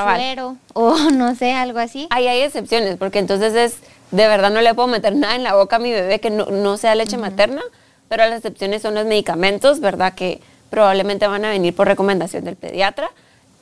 suero 0.04 0.58
o 0.74 0.96
no 1.14 1.36
sé, 1.36 1.54
algo 1.54 1.80
así. 1.80 2.08
Ahí 2.10 2.28
hay 2.28 2.42
excepciones, 2.42 2.98
porque 2.98 3.20
entonces 3.20 3.54
es, 3.56 3.78
de 4.12 4.28
verdad 4.28 4.52
no 4.52 4.62
le 4.62 4.74
puedo 4.74 4.88
meter 4.88 5.16
nada 5.16 5.36
en 5.36 5.44
la 5.44 5.56
boca 5.56 5.78
a 5.78 5.80
mi 5.80 5.92
bebé 5.92 6.20
que 6.20 6.30
no, 6.30 6.78
sea 6.78 6.96
leche 6.96 7.18
materna, 7.18 7.62
pero 8.10 8.25
las 8.25 8.38
excepciones 8.38 8.82
son 8.82 8.96
los 8.96 9.06
medicamentos, 9.06 9.80
¿verdad? 9.80 10.14
Que 10.14 10.42
probablemente 10.70 11.28
van 11.28 11.46
a 11.46 11.50
venir 11.50 11.75
por 11.75 11.88
recomendación 11.88 12.44
del 12.44 12.56
pediatra. 12.56 13.10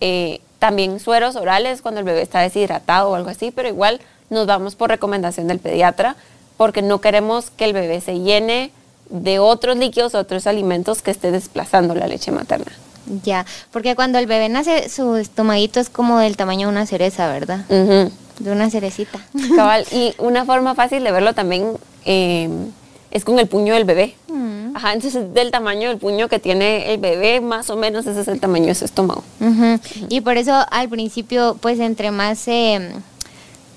Eh, 0.01 0.41
también 0.59 0.99
sueros 0.99 1.35
orales 1.35 1.81
cuando 1.81 1.99
el 1.99 2.05
bebé 2.05 2.21
está 2.21 2.39
deshidratado 2.39 3.11
o 3.11 3.15
algo 3.15 3.29
así, 3.29 3.51
pero 3.51 3.69
igual 3.69 4.01
nos 4.29 4.47
vamos 4.47 4.75
por 4.75 4.89
recomendación 4.89 5.47
del 5.47 5.59
pediatra 5.59 6.15
porque 6.57 6.81
no 6.81 7.01
queremos 7.01 7.49
que 7.49 7.65
el 7.65 7.73
bebé 7.73 8.01
se 8.01 8.19
llene 8.19 8.71
de 9.09 9.39
otros 9.39 9.77
líquidos, 9.77 10.15
otros 10.15 10.47
alimentos 10.47 11.01
que 11.01 11.11
esté 11.11 11.31
desplazando 11.31 11.95
la 11.95 12.07
leche 12.07 12.31
materna. 12.31 12.71
Ya, 13.23 13.45
porque 13.71 13.95
cuando 13.95 14.17
el 14.19 14.27
bebé 14.27 14.49
nace, 14.49 14.89
su 14.89 15.15
estomaguito 15.15 15.79
es 15.79 15.89
como 15.89 16.19
del 16.19 16.37
tamaño 16.37 16.67
de 16.67 16.71
una 16.71 16.85
cereza, 16.85 17.27
¿verdad? 17.31 17.65
De 17.67 18.51
una 18.51 18.69
cerecita. 18.69 19.19
Cabal, 19.55 19.85
y 19.91 20.13
una 20.17 20.45
forma 20.45 20.75
fácil 20.75 21.03
de 21.03 21.11
verlo 21.11 21.33
también 21.33 21.77
eh, 22.05 22.49
es 23.11 23.25
con 23.25 23.39
el 23.39 23.47
puño 23.47 23.73
del 23.73 23.85
bebé. 23.85 24.15
Mm. 24.27 24.75
Ajá, 24.75 24.93
entonces 24.93 25.33
del 25.33 25.51
tamaño 25.51 25.89
del 25.89 25.99
puño 25.99 26.27
que 26.29 26.39
tiene 26.39 26.93
el 26.93 26.99
bebé, 26.99 27.41
más 27.41 27.69
o 27.69 27.75
menos 27.75 28.07
ese 28.07 28.21
es 28.21 28.27
el 28.27 28.39
tamaño 28.39 28.67
de 28.67 28.75
su 28.75 28.85
estómago. 28.85 29.23
Y 30.09 30.21
por 30.21 30.37
eso 30.37 30.65
al 30.71 30.89
principio, 30.89 31.57
pues 31.61 31.79
entre 31.79 32.09
más 32.09 32.47
eh, 32.47 32.91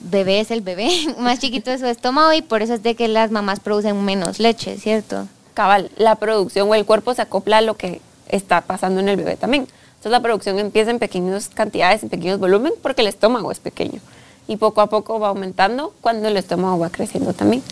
bebé 0.00 0.40
es 0.40 0.50
el 0.50 0.62
bebé, 0.62 0.88
más 1.18 1.38
chiquito 1.38 1.70
es 1.70 1.80
su 1.80 1.86
estómago 1.86 2.32
y 2.32 2.42
por 2.42 2.62
eso 2.62 2.74
es 2.74 2.82
de 2.82 2.94
que 2.94 3.08
las 3.08 3.30
mamás 3.30 3.60
producen 3.60 4.02
menos 4.04 4.38
leche, 4.38 4.78
¿cierto? 4.78 5.28
Cabal, 5.54 5.90
la 5.96 6.16
producción 6.16 6.68
o 6.70 6.74
el 6.74 6.84
cuerpo 6.84 7.14
se 7.14 7.22
acopla 7.22 7.58
a 7.58 7.62
lo 7.62 7.76
que 7.76 8.00
está 8.28 8.62
pasando 8.62 9.00
en 9.00 9.08
el 9.08 9.16
bebé 9.16 9.36
también. 9.36 9.66
Entonces 9.88 10.12
la 10.12 10.20
producción 10.20 10.58
empieza 10.58 10.90
en 10.90 10.98
pequeñas 10.98 11.48
cantidades, 11.48 12.02
en 12.02 12.08
pequeños 12.08 12.38
volumen, 12.38 12.72
porque 12.82 13.02
el 13.02 13.08
estómago 13.08 13.50
es 13.50 13.60
pequeño. 13.60 14.00
Y 14.48 14.56
poco 14.56 14.80
a 14.80 14.86
poco 14.86 15.18
va 15.18 15.28
aumentando 15.28 15.92
cuando 16.00 16.28
el 16.28 16.36
estómago 16.36 16.78
va 16.78 16.90
creciendo 16.90 17.32
también. 17.32 17.62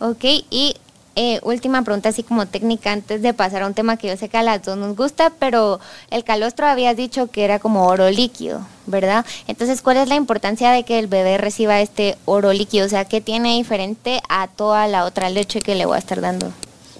Ok, 0.00 0.24
y 0.50 0.76
eh, 1.20 1.40
última 1.42 1.82
pregunta 1.82 2.10
así 2.10 2.22
como 2.22 2.46
técnica 2.46 2.92
antes 2.92 3.22
de 3.22 3.34
pasar 3.34 3.64
a 3.64 3.66
un 3.66 3.74
tema 3.74 3.96
que 3.96 4.06
yo 4.06 4.16
sé 4.16 4.28
que 4.28 4.36
a 4.36 4.44
las 4.44 4.62
dos 4.62 4.78
nos 4.78 4.96
gusta, 4.96 5.32
pero 5.36 5.80
el 6.12 6.22
calostro 6.22 6.66
habías 6.66 6.96
dicho 6.96 7.26
que 7.26 7.44
era 7.44 7.58
como 7.58 7.88
oro 7.88 8.08
líquido, 8.08 8.64
¿verdad? 8.86 9.26
Entonces, 9.48 9.82
¿cuál 9.82 9.96
es 9.96 10.08
la 10.08 10.14
importancia 10.14 10.70
de 10.70 10.84
que 10.84 11.00
el 11.00 11.08
bebé 11.08 11.36
reciba 11.36 11.80
este 11.80 12.16
oro 12.24 12.52
líquido? 12.52 12.86
O 12.86 12.88
sea, 12.88 13.04
¿qué 13.04 13.20
tiene 13.20 13.56
diferente 13.56 14.20
a 14.28 14.46
toda 14.46 14.86
la 14.86 15.04
otra 15.04 15.28
leche 15.28 15.58
que 15.58 15.74
le 15.74 15.86
voy 15.86 15.96
a 15.96 15.98
estar 15.98 16.20
dando? 16.20 16.52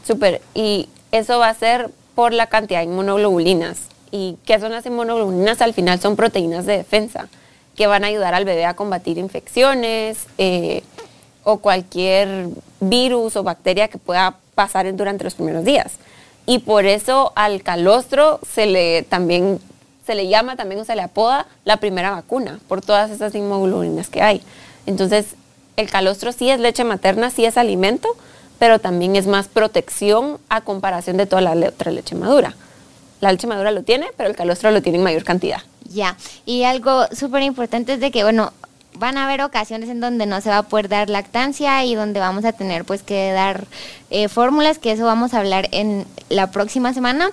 Súper, 0.04 0.42
y 0.52 0.88
eso 1.12 1.38
va 1.38 1.50
a 1.50 1.54
ser 1.54 1.92
por 2.18 2.32
la 2.32 2.48
cantidad 2.48 2.80
de 2.80 2.86
inmunoglobulinas. 2.86 3.78
¿Y 4.10 4.38
qué 4.44 4.58
son 4.58 4.72
las 4.72 4.84
inmunoglobulinas? 4.84 5.62
Al 5.62 5.72
final 5.72 6.00
son 6.00 6.16
proteínas 6.16 6.66
de 6.66 6.76
defensa 6.76 7.28
que 7.76 7.86
van 7.86 8.02
a 8.02 8.08
ayudar 8.08 8.34
al 8.34 8.44
bebé 8.44 8.64
a 8.64 8.74
combatir 8.74 9.18
infecciones, 9.18 10.26
eh, 10.36 10.82
o 11.44 11.58
cualquier 11.58 12.48
virus 12.80 13.36
o 13.36 13.44
bacteria 13.44 13.86
que 13.86 13.98
pueda 13.98 14.34
pasar 14.56 14.92
durante 14.96 15.22
los 15.22 15.36
primeros 15.36 15.64
días. 15.64 15.92
Y 16.44 16.58
por 16.58 16.86
eso 16.86 17.32
al 17.36 17.62
calostro 17.62 18.40
se 18.52 18.66
le 18.66 19.04
también 19.04 19.60
se 20.04 20.16
le 20.16 20.26
llama 20.26 20.56
también 20.56 20.80
o 20.80 20.84
se 20.84 20.96
le 20.96 21.02
apoda 21.02 21.46
la 21.64 21.76
primera 21.76 22.10
vacuna 22.10 22.58
por 22.66 22.80
todas 22.80 23.12
esas 23.12 23.32
inmunoglobulinas 23.36 24.08
que 24.08 24.22
hay. 24.22 24.42
Entonces, 24.86 25.36
el 25.76 25.88
calostro 25.88 26.32
sí 26.32 26.50
es 26.50 26.58
leche 26.58 26.82
materna, 26.82 27.30
sí 27.30 27.44
es 27.44 27.56
alimento, 27.56 28.08
pero 28.58 28.78
también 28.78 29.16
es 29.16 29.26
más 29.26 29.48
protección 29.48 30.38
a 30.48 30.60
comparación 30.60 31.16
de 31.16 31.26
toda 31.26 31.42
la 31.42 31.68
otra 31.68 31.90
leche 31.90 32.14
madura. 32.14 32.54
La 33.20 33.32
leche 33.32 33.46
madura 33.46 33.70
lo 33.70 33.82
tiene, 33.82 34.08
pero 34.16 34.28
el 34.28 34.36
calostro 34.36 34.70
lo 34.70 34.82
tiene 34.82 34.98
en 34.98 35.04
mayor 35.04 35.24
cantidad. 35.24 35.62
Ya, 35.90 36.16
y 36.44 36.64
algo 36.64 37.06
súper 37.12 37.42
importante 37.42 37.94
es 37.94 38.00
de 38.00 38.10
que, 38.10 38.22
bueno, 38.22 38.52
van 38.98 39.16
a 39.16 39.24
haber 39.24 39.42
ocasiones 39.42 39.88
en 39.88 40.00
donde 40.00 40.26
no 40.26 40.40
se 40.40 40.50
va 40.50 40.58
a 40.58 40.62
poder 40.64 40.88
dar 40.88 41.08
lactancia 41.08 41.84
y 41.84 41.94
donde 41.94 42.20
vamos 42.20 42.44
a 42.44 42.52
tener 42.52 42.84
pues 42.84 43.02
que 43.02 43.32
dar 43.32 43.66
eh, 44.10 44.28
fórmulas, 44.28 44.78
que 44.78 44.92
eso 44.92 45.04
vamos 45.04 45.34
a 45.34 45.38
hablar 45.38 45.68
en 45.72 46.06
la 46.28 46.50
próxima 46.50 46.92
semana, 46.92 47.30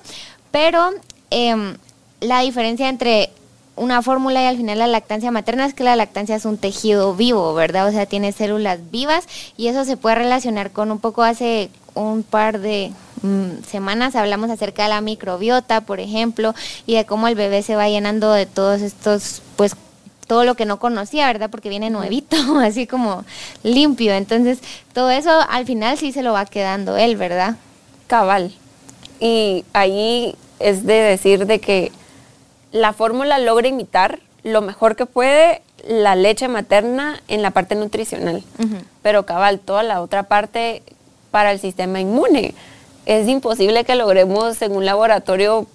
pero 0.51 0.91
em, 1.32 1.75
la 2.22 2.41
diferencia 2.41 2.88
entre 2.88 3.32
una 3.75 4.01
fórmula 4.01 4.41
y 4.41 4.46
al 4.46 4.58
final 4.58 4.79
la 4.79 4.88
lactancia 4.88 5.32
materna 5.32 5.65
es 5.65 5.74
que 5.74 5.84
la 5.84 5.96
lactancia 5.96 6.36
es 6.36 6.46
un 6.46 6.58
tejido 6.58 7.13
vivo, 7.15 7.53
¿verdad? 7.53 7.88
O 7.88 7.91
sea, 7.91 8.05
tiene 8.05 8.32
células 8.32 8.79
vivas 8.91 9.27
y 9.58 9.67
eso 9.67 9.86
se 9.86 9.98
puede 9.98 10.15
relacionar 10.15 10.72
con 10.72 10.91
un 10.91 11.00
poco 11.00 11.24
hace 11.24 11.70
un 11.94 12.24
par 12.24 12.60
de 12.60 12.91
mm, 13.22 13.63
semanas 13.70 14.15
hablamos 14.15 14.50
acerca 14.50 14.84
de 14.84 14.89
la 14.89 15.01
microbiota, 15.01 15.82
por 15.82 16.00
ejemplo, 16.00 16.53
y 16.86 16.96
de 16.96 17.05
cómo 17.05 17.27
el 17.27 17.36
bebé 17.36 17.63
se 17.63 17.75
va 17.75 17.89
llenando 17.89 18.32
de 18.32 18.46
todos 18.46 18.82
estos 18.82 19.41
pues 19.55 19.75
todo 20.27 20.44
lo 20.44 20.55
que 20.55 20.65
no 20.65 20.79
conocía, 20.79 21.27
¿verdad? 21.27 21.50
Porque 21.50 21.70
viene 21.70 21.89
nuevito, 21.89 22.38
así 22.60 22.88
como 22.88 23.24
limpio. 23.63 24.13
Entonces, 24.13 24.60
todo 24.94 25.12
eso 25.12 25.32
al 25.50 25.65
final 25.65 25.98
sí 25.98 26.12
se 26.12 26.24
lo 26.24 26.34
va 26.34 26.46
quedando 26.46 26.98
él, 26.98 27.15
¿verdad? 27.15 27.58
Cabal. 28.08 28.53
Y 29.20 29.65
ahí 29.74 30.36
es 30.60 30.86
de 30.86 30.96
decir 30.96 31.46
de 31.46 31.60
que 31.60 31.91
la 32.75 32.91
fórmula 32.91 33.38
logra 33.38 33.70
imitar 33.70 34.20
lo 34.44 34.62
mejor 34.62 34.98
que 34.98 35.05
puede 35.05 35.62
la 35.88 36.17
leche 36.17 36.50
materna 36.50 37.22
en 37.29 37.41
la 37.41 37.51
parte 37.51 37.74
nutricional. 37.74 38.44
Pero 39.01 39.25
cabal, 39.25 39.60
toda 39.60 39.82
la 39.82 40.01
otra 40.01 40.24
parte 40.24 40.84
para 41.32 41.53
el 41.53 41.60
sistema 41.60 42.01
inmune. 42.01 42.53
Es 43.05 43.29
imposible 43.29 43.86
que 43.86 43.96
logremos 43.96 44.62
en 44.62 44.75
un 44.75 44.84
laboratorio 44.84 45.67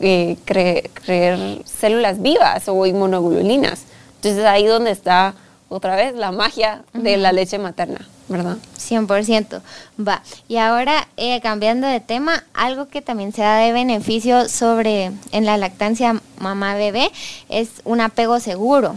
eh, 0.00 0.38
creer 0.44 1.60
células 1.66 2.22
vivas 2.22 2.66
o 2.68 2.86
inmunoglobulinas. 2.86 3.82
Entonces 4.14 4.46
ahí 4.46 4.64
donde 4.64 4.92
está 4.92 5.34
otra 5.68 5.96
vez 5.96 6.14
la 6.14 6.32
magia 6.32 6.82
de 6.92 7.16
la 7.16 7.32
leche 7.32 7.58
materna, 7.58 8.06
¿verdad? 8.28 8.56
100%. 8.78 9.60
Va. 9.98 10.22
Y 10.48 10.58
ahora, 10.58 11.08
eh, 11.16 11.40
cambiando 11.40 11.86
de 11.86 12.00
tema, 12.00 12.44
algo 12.54 12.88
que 12.88 13.02
también 13.02 13.32
se 13.32 13.42
da 13.42 13.56
de 13.56 13.72
beneficio 13.72 14.48
sobre 14.48 15.12
en 15.32 15.44
la 15.44 15.56
lactancia 15.56 16.20
mamá-bebé 16.38 17.10
es 17.48 17.68
un 17.84 18.00
apego 18.00 18.40
seguro. 18.40 18.96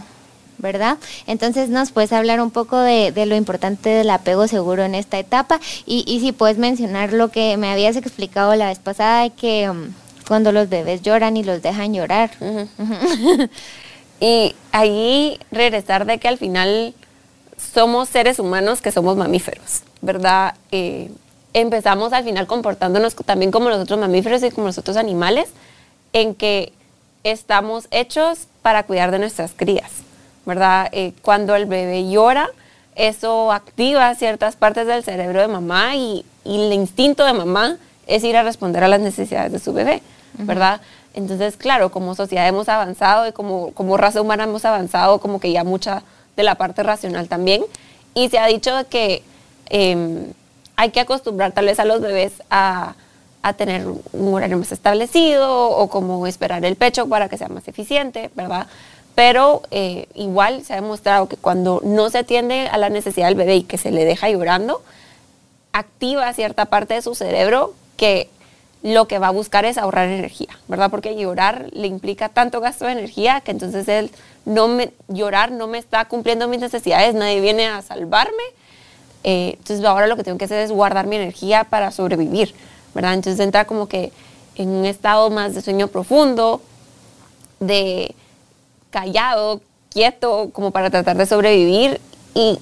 ¿verdad? 0.61 0.97
Entonces 1.25 1.69
nos 1.69 1.91
puedes 1.91 2.11
hablar 2.11 2.41
un 2.41 2.51
poco 2.51 2.77
de, 2.77 3.13
lo 3.25 3.37
importante 3.37 3.87
del 3.87 4.09
apego 4.09 4.45
seguro 4.45 4.83
en 4.83 4.93
esta 4.93 5.17
etapa 5.17 5.61
y, 5.85 6.03
y, 6.05 6.19
si 6.19 6.33
puedes 6.33 6.57
mencionar 6.57 7.13
lo 7.13 7.29
que 7.29 7.55
me 7.55 7.71
habías 7.71 7.95
explicado 7.95 8.53
la 8.55 8.67
vez 8.67 8.79
pasada 8.79 9.23
de 9.23 9.29
que 9.29 9.69
um, 9.69 9.93
cuando 10.27 10.51
los 10.51 10.67
bebés 10.67 11.01
lloran 11.01 11.37
y 11.37 11.43
los 11.43 11.61
dejan 11.61 11.93
llorar. 11.93 12.31
Y 14.19 14.55
ahí 14.71 15.39
regresar 15.51 16.05
de 16.05 16.17
que 16.17 16.27
al 16.27 16.37
final 16.37 16.93
somos 17.57 18.09
seres 18.09 18.39
humanos 18.39 18.81
que 18.81 18.91
somos 18.91 19.17
mamíferos, 19.17 19.81
¿verdad? 20.01 20.55
Eh, 20.71 21.11
empezamos 21.53 22.13
al 22.13 22.23
final 22.23 22.47
comportándonos 22.47 23.15
también 23.15 23.51
como 23.51 23.69
los 23.69 23.79
otros 23.79 23.99
mamíferos 23.99 24.43
y 24.43 24.51
como 24.51 24.67
los 24.67 24.77
otros 24.77 24.97
animales, 24.97 25.49
en 26.13 26.35
que 26.35 26.73
estamos 27.23 27.87
hechos 27.91 28.47
para 28.61 28.83
cuidar 28.83 29.11
de 29.11 29.19
nuestras 29.19 29.51
crías, 29.55 29.91
¿verdad? 30.45 30.89
Eh, 30.91 31.13
cuando 31.21 31.55
el 31.55 31.65
bebé 31.65 32.09
llora, 32.09 32.49
eso 32.95 33.51
activa 33.51 34.13
ciertas 34.15 34.55
partes 34.55 34.87
del 34.87 35.03
cerebro 35.03 35.41
de 35.41 35.47
mamá 35.47 35.95
y, 35.95 36.25
el 36.45 36.73
instinto 36.73 37.25
de 37.25 37.33
mamá 37.33 37.77
es 38.07 38.23
ir 38.23 38.35
a 38.35 38.41
responder 38.41 38.83
a 38.83 38.87
las 38.87 38.99
necesidades 38.99 39.51
de 39.51 39.59
su 39.59 39.71
bebé, 39.71 40.01
¿verdad? 40.33 40.81
Entonces, 41.13 41.57
claro, 41.57 41.91
como 41.91 42.15
sociedad 42.15 42.47
hemos 42.47 42.69
avanzado 42.69 43.27
y 43.27 43.31
como, 43.31 43.71
como 43.73 43.97
raza 43.97 44.21
humana 44.21 44.43
hemos 44.43 44.65
avanzado 44.65 45.19
como 45.19 45.39
que 45.39 45.51
ya 45.51 45.63
mucha 45.63 46.03
de 46.35 46.43
la 46.43 46.55
parte 46.55 46.83
racional 46.83 47.27
también. 47.27 47.63
Y 48.13 48.29
se 48.29 48.39
ha 48.39 48.47
dicho 48.47 48.71
que 48.89 49.23
em, 49.69 50.33
hay 50.75 50.91
que 50.91 50.99
acostumbrar 50.99 51.51
tal 51.51 51.65
vez 51.65 51.79
a 51.79 51.85
los 51.85 52.01
bebés 52.01 52.33
a, 52.49 52.95
a, 53.41 53.53
tener 53.53 53.85
un 53.85 54.33
horario 54.33 54.57
más 54.57 54.71
establecido 54.71 55.69
o 55.69 55.89
como 55.89 56.25
esperar 56.27 56.63
el 56.63 56.75
pecho 56.75 57.07
para 57.07 57.27
que 57.27 57.37
sea 57.37 57.49
más 57.49 57.67
eficiente, 57.67 58.29
¿verdad? 58.35 58.67
Pero 59.15 59.63
eh, 59.71 60.07
igual 60.15 60.63
se 60.63 60.73
ha 60.73 60.77
demostrado 60.77 61.27
que 61.27 61.35
cuando 61.35 61.81
no 61.83 62.09
se 62.09 62.19
atiende 62.19 62.69
a 62.71 62.77
la 62.77 62.89
necesidad 62.89 63.27
del 63.27 63.35
bebé 63.35 63.57
y 63.57 63.63
que 63.63 63.77
se 63.77 63.91
le 63.91 64.05
deja 64.05 64.29
llorando, 64.29 64.81
activa 65.73 66.31
cierta 66.33 66.65
parte 66.65 66.93
de 66.93 67.01
su 67.01 67.15
cerebro 67.15 67.73
que 67.97 68.29
lo 68.81 69.07
que 69.07 69.19
va 69.19 69.27
a 69.27 69.31
buscar 69.31 69.65
es 69.65 69.77
ahorrar 69.77 70.07
energía, 70.07 70.57
¿verdad? 70.67 70.89
Porque 70.89 71.15
llorar 71.15 71.67
le 71.73 71.87
implica 71.87 72.29
tanto 72.29 72.61
gasto 72.61 72.85
de 72.85 72.93
energía 72.93 73.41
que 73.41 73.51
entonces 73.51 73.87
él 73.89 74.09
no 74.45 74.67
me, 74.67 74.93
llorar 75.09 75.51
no 75.51 75.67
me 75.67 75.77
está 75.77 76.05
cumpliendo 76.05 76.47
mis 76.47 76.61
necesidades, 76.61 77.13
nadie 77.13 77.41
viene 77.41 77.67
a 77.67 77.81
salvarme. 77.81 78.43
Eh, 79.25 79.55
entonces 79.57 79.85
ahora 79.85 80.07
lo 80.07 80.15
que 80.15 80.23
tengo 80.23 80.37
que 80.37 80.45
hacer 80.45 80.59
es 80.59 80.71
guardar 80.71 81.07
mi 81.07 81.17
energía 81.17 81.65
para 81.65 81.91
sobrevivir, 81.91 82.55
¿verdad? 82.93 83.15
Entonces 83.15 83.39
entra 83.43 83.65
como 83.65 83.87
que 83.89 84.13
en 84.55 84.69
un 84.69 84.85
estado 84.85 85.29
más 85.29 85.55
de 85.55 85.61
sueño 85.61 85.89
profundo, 85.89 86.61
de 87.59 88.15
callado, 88.91 89.61
quieto, 89.89 90.51
como 90.53 90.71
para 90.71 90.89
tratar 90.89 91.17
de 91.17 91.25
sobrevivir 91.25 91.99
y 92.33 92.57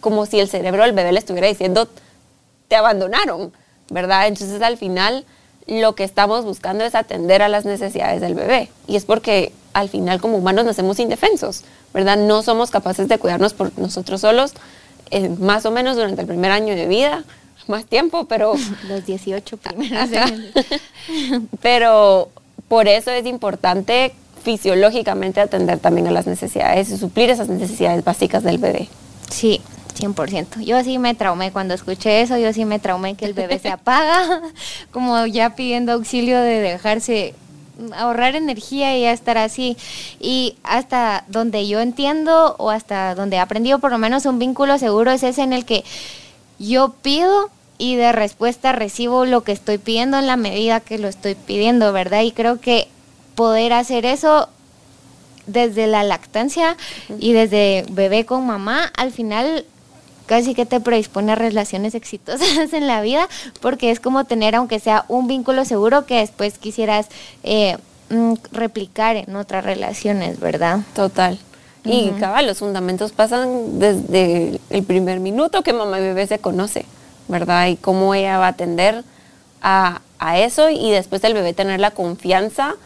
como 0.00 0.24
si 0.24 0.40
el 0.40 0.48
cerebro 0.48 0.82
del 0.82 0.92
bebé 0.92 1.12
le 1.12 1.18
estuviera 1.18 1.46
diciendo, 1.46 1.88
te 2.68 2.76
abandonaron, 2.76 3.52
¿verdad? 3.90 4.26
Entonces 4.28 4.62
al 4.62 4.78
final 4.78 5.26
lo 5.66 5.94
que 5.94 6.04
estamos 6.04 6.44
buscando 6.44 6.84
es 6.84 6.94
atender 6.94 7.42
a 7.42 7.48
las 7.48 7.64
necesidades 7.64 8.20
del 8.20 8.34
bebé. 8.34 8.68
Y 8.86 8.96
es 8.96 9.04
porque 9.04 9.52
al 9.72 9.88
final 9.88 10.20
como 10.20 10.36
humanos 10.36 10.64
nacemos 10.64 10.98
indefensos, 10.98 11.64
¿verdad? 11.94 12.16
No 12.16 12.42
somos 12.42 12.70
capaces 12.70 13.08
de 13.08 13.18
cuidarnos 13.18 13.54
por 13.54 13.76
nosotros 13.78 14.20
solos, 14.20 14.52
eh, 15.10 15.28
más 15.28 15.66
o 15.66 15.70
menos 15.70 15.96
durante 15.96 16.22
el 16.22 16.26
primer 16.26 16.50
año 16.50 16.74
de 16.74 16.86
vida, 16.86 17.24
más 17.68 17.84
tiempo, 17.86 18.24
pero... 18.24 18.54
Los 18.88 19.06
18 19.06 19.56
primeros 19.56 20.12
años. 20.12 20.52
pero 21.62 22.28
por 22.68 22.88
eso 22.88 23.10
es 23.10 23.26
importante 23.26 24.14
fisiológicamente 24.42 25.40
atender 25.40 25.78
también 25.78 26.08
a 26.08 26.10
las 26.10 26.26
necesidades 26.26 26.90
y 26.90 26.96
suplir 26.96 27.30
esas 27.30 27.48
necesidades 27.48 28.02
básicas 28.04 28.42
del 28.42 28.58
bebé. 28.58 28.88
Sí, 29.30 29.60
100%. 29.94 30.64
Yo 30.64 30.82
sí 30.82 30.98
me 30.98 31.14
traumé 31.14 31.52
cuando 31.52 31.74
escuché 31.74 32.22
eso, 32.22 32.36
yo 32.38 32.52
sí 32.52 32.64
me 32.64 32.78
traumé 32.78 33.14
que 33.14 33.24
el 33.24 33.34
bebé 33.34 33.58
se 33.58 33.68
apaga, 33.70 34.42
como 34.90 35.26
ya 35.26 35.54
pidiendo 35.54 35.92
auxilio 35.92 36.38
de 36.40 36.60
dejarse 36.60 37.34
ahorrar 37.96 38.36
energía 38.36 38.96
y 38.96 39.02
ya 39.02 39.12
estar 39.12 39.38
así. 39.38 39.76
Y 40.20 40.56
hasta 40.62 41.24
donde 41.28 41.66
yo 41.66 41.80
entiendo 41.80 42.56
o 42.58 42.70
hasta 42.70 43.14
donde 43.14 43.36
he 43.36 43.40
aprendido 43.40 43.78
por 43.78 43.90
lo 43.90 43.98
menos 43.98 44.26
un 44.26 44.38
vínculo 44.38 44.78
seguro 44.78 45.10
es 45.10 45.22
ese 45.22 45.42
en 45.42 45.52
el 45.52 45.64
que 45.64 45.84
yo 46.58 46.90
pido 47.02 47.50
y 47.78 47.96
de 47.96 48.12
respuesta 48.12 48.72
recibo 48.72 49.24
lo 49.24 49.42
que 49.42 49.52
estoy 49.52 49.78
pidiendo 49.78 50.18
en 50.18 50.26
la 50.26 50.36
medida 50.36 50.80
que 50.80 50.98
lo 50.98 51.08
estoy 51.08 51.34
pidiendo, 51.34 51.92
¿verdad? 51.92 52.22
Y 52.22 52.32
creo 52.32 52.60
que 52.60 52.88
poder 53.34 53.72
hacer 53.72 54.06
eso 54.06 54.48
desde 55.46 55.88
la 55.88 56.04
lactancia 56.04 56.76
y 57.18 57.32
desde 57.32 57.84
bebé 57.90 58.24
con 58.24 58.46
mamá, 58.46 58.92
al 58.96 59.10
final 59.10 59.64
casi 60.26 60.54
que 60.54 60.66
te 60.66 60.80
predispone 60.80 61.32
a 61.32 61.34
relaciones 61.34 61.94
exitosas 61.94 62.72
en 62.72 62.86
la 62.86 63.02
vida, 63.02 63.28
porque 63.60 63.90
es 63.90 64.00
como 64.00 64.24
tener, 64.24 64.54
aunque 64.54 64.80
sea 64.80 65.04
un 65.08 65.26
vínculo 65.26 65.64
seguro, 65.64 66.06
que 66.06 66.16
después 66.16 66.58
quisieras 66.58 67.08
eh, 67.42 67.76
mm, 68.10 68.34
replicar 68.52 69.16
en 69.16 69.36
otras 69.36 69.64
relaciones, 69.64 70.40
¿verdad? 70.40 70.80
Total. 70.94 71.38
Y 71.84 72.10
cabal, 72.20 72.46
los 72.46 72.58
fundamentos 72.58 73.10
pasan 73.10 73.80
desde 73.80 74.60
el 74.70 74.84
primer 74.84 75.18
minuto 75.18 75.62
que 75.62 75.72
mamá 75.72 75.98
y 75.98 76.02
bebé 76.02 76.28
se 76.28 76.38
conoce, 76.38 76.84
¿verdad? 77.26 77.66
Y 77.66 77.76
cómo 77.76 78.14
ella 78.14 78.38
va 78.38 78.46
a 78.46 78.50
atender 78.50 79.02
a, 79.62 80.00
a 80.20 80.38
eso 80.38 80.70
y 80.70 80.92
después 80.92 81.24
el 81.24 81.34
bebé 81.34 81.54
tener 81.54 81.80
la 81.80 81.90
confianza 81.90 82.76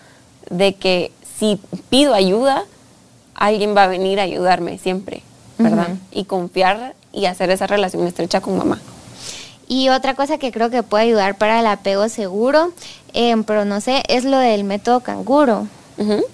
de 0.49 0.75
que 0.77 1.13
si 1.39 1.61
pido 1.91 2.15
ayuda, 2.15 2.65
alguien 3.35 3.77
va 3.77 3.85
a 3.85 3.89
venir 3.89 4.19
a 4.19 4.23
ayudarme 4.23 4.79
siempre, 4.79 5.23
¿verdad? 5.59 5.89
Y 6.11 6.25
confiar 6.25 6.95
y 7.17 7.27
hacer 7.27 7.51
esa 7.51 7.67
relación 7.67 8.07
estrecha 8.07 8.41
con 8.41 8.57
mamá. 8.59 8.79
Y 9.67 9.89
otra 9.89 10.15
cosa 10.15 10.39
que 10.39 10.53
creo 10.53 10.71
que 10.71 10.85
puede 10.85 11.05
ayudar 11.05 11.39
para 11.39 11.59
el 11.59 11.67
apego 11.67 12.09
seguro, 12.09 12.73
em, 13.15 13.43
pero 13.43 13.65
no 13.65 13.81
sé, 13.81 14.03
es 14.09 14.25
lo 14.25 14.39
del 14.39 14.63
método 14.63 15.01
canguro. 15.01 15.67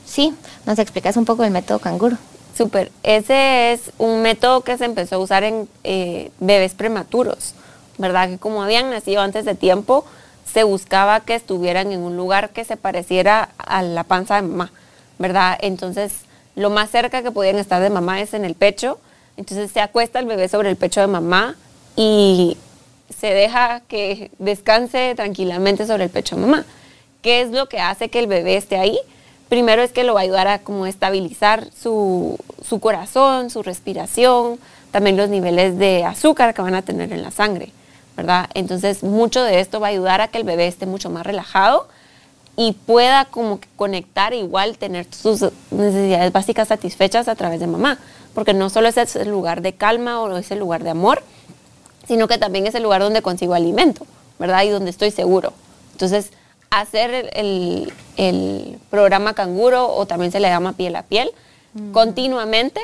Sí, 0.05 0.35
nos 0.67 0.81
explicas 0.81 1.17
un 1.17 1.25
poco 1.25 1.45
el 1.45 1.53
método 1.53 1.79
canguro. 1.79 2.19
Súper, 2.59 2.91
ese 3.05 3.73
es 3.73 3.93
un 3.97 4.23
método 4.23 4.62
que 4.62 4.77
se 4.77 4.85
empezó 4.85 5.17
a 5.17 5.19
usar 5.21 5.45
en 5.45 5.69
eh, 5.85 6.33
bebés 6.41 6.75
prematuros, 6.75 7.55
¿verdad? 7.97 8.29
Que 8.29 8.39
como 8.39 8.62
habían 8.62 8.91
nacido 8.91 9.23
antes 9.23 9.45
de 9.45 9.55
tiempo, 9.55 10.05
se 10.53 10.65
buscaba 10.65 11.21
que 11.21 11.37
estuvieran 11.37 11.93
en 11.93 12.01
un 12.01 12.17
lugar 12.17 12.51
que 12.51 12.65
se 12.65 12.77
pareciera 12.77 13.51
a 13.57 13.83
la 13.83 14.03
panza 14.03 14.35
de 14.35 14.42
mamá, 14.42 14.73
¿verdad? 15.18 15.57
Entonces, 15.62 16.12
lo 16.57 16.68
más 16.68 16.90
cerca 16.90 17.23
que 17.23 17.31
podían 17.31 17.57
estar 17.57 17.81
de 17.81 17.88
mamá 17.88 18.21
es 18.21 18.35
en 18.35 18.45
el 18.45 18.55
pecho, 18.55 18.99
entonces 19.37 19.71
se 19.71 19.81
acuesta 19.81 20.18
el 20.18 20.27
bebé 20.27 20.49
sobre 20.49 20.71
el 20.71 20.77
pecho 20.77 21.01
de 21.01 21.07
mamá 21.07 21.57
y 21.97 22.57
se 23.18 23.29
deja 23.29 23.81
que 23.88 24.31
descanse 24.38 25.14
tranquilamente 25.14 25.87
sobre 25.87 26.05
el 26.05 26.11
pecho 26.11 26.37
de 26.37 26.42
mamá. 26.42 26.64
¿Qué 27.23 27.40
es 27.40 27.51
lo 27.51 27.68
que 27.68 27.79
hace 27.79 28.09
que 28.09 28.18
el 28.18 28.27
bebé 28.27 28.57
esté 28.57 28.77
ahí? 28.77 28.99
Primero 29.49 29.83
es 29.83 29.92
que 29.92 30.05
lo 30.05 30.14
va 30.14 30.21
a 30.21 30.23
ayudar 30.25 30.49
a 30.49 30.59
como 30.61 30.87
estabilizar 30.87 31.68
su, 31.73 32.38
su 32.66 32.81
corazón, 32.81 33.51
su 33.51 33.62
respiración, 33.62 34.59
también 34.90 35.16
los 35.16 35.29
niveles 35.29 35.79
de 35.79 36.05
azúcar 36.05 36.55
que 36.55 36.62
van 36.62 36.75
a 36.75 36.83
tener 36.83 37.12
en 37.12 37.23
la 37.23 37.31
sangre, 37.31 37.71
¿verdad? 38.16 38.49
Entonces 38.55 39.03
mucho 39.03 39.42
de 39.42 39.61
esto 39.61 39.79
va 39.79 39.88
a 39.88 39.90
ayudar 39.90 40.21
a 40.21 40.29
que 40.29 40.38
el 40.38 40.45
bebé 40.45 40.66
esté 40.66 40.87
mucho 40.87 41.11
más 41.11 41.25
relajado 41.25 41.88
y 42.57 42.73
pueda 42.73 43.25
como 43.27 43.61
conectar 43.77 44.33
e 44.33 44.38
igual 44.38 44.77
tener 44.79 45.07
sus 45.11 45.45
necesidades 45.71 46.33
básicas 46.33 46.68
satisfechas 46.68 47.29
a 47.29 47.35
través 47.35 47.61
de 47.61 47.66
mamá 47.66 47.99
porque 48.35 48.55
no 48.55 48.71
solo 48.71 48.88
es 48.88 49.16
el 49.16 49.29
lugar 49.29 49.62
de 49.62 49.75
calma 49.75 50.21
o 50.21 50.37
es 50.37 50.51
el 50.51 50.59
lugar 50.59 50.85
de 50.85 50.90
amor, 50.90 51.23
sino 52.07 52.29
que 52.29 52.38
también 52.38 52.66
es 52.66 52.75
el 52.75 52.83
lugar 52.83 53.03
donde 53.03 53.23
consigo 53.23 53.55
alimento, 53.55 54.07
¿verdad? 54.38 54.62
Y 54.64 54.68
donde 54.71 54.90
estoy 54.90 55.11
seguro. 55.11 55.53
Entonces, 55.92 56.31
hacer 56.71 57.31
el, 57.35 57.92
programa 58.90 59.35
canguro, 59.35 59.95
o 59.95 60.07
también 60.07 60.33
se 60.33 60.40
le 60.40 60.49
llama 60.49 60.73
piel 60.73 60.97
a 60.97 61.03
piel, 61.03 61.31
mm. 61.75 61.92
continuamente 61.92 62.81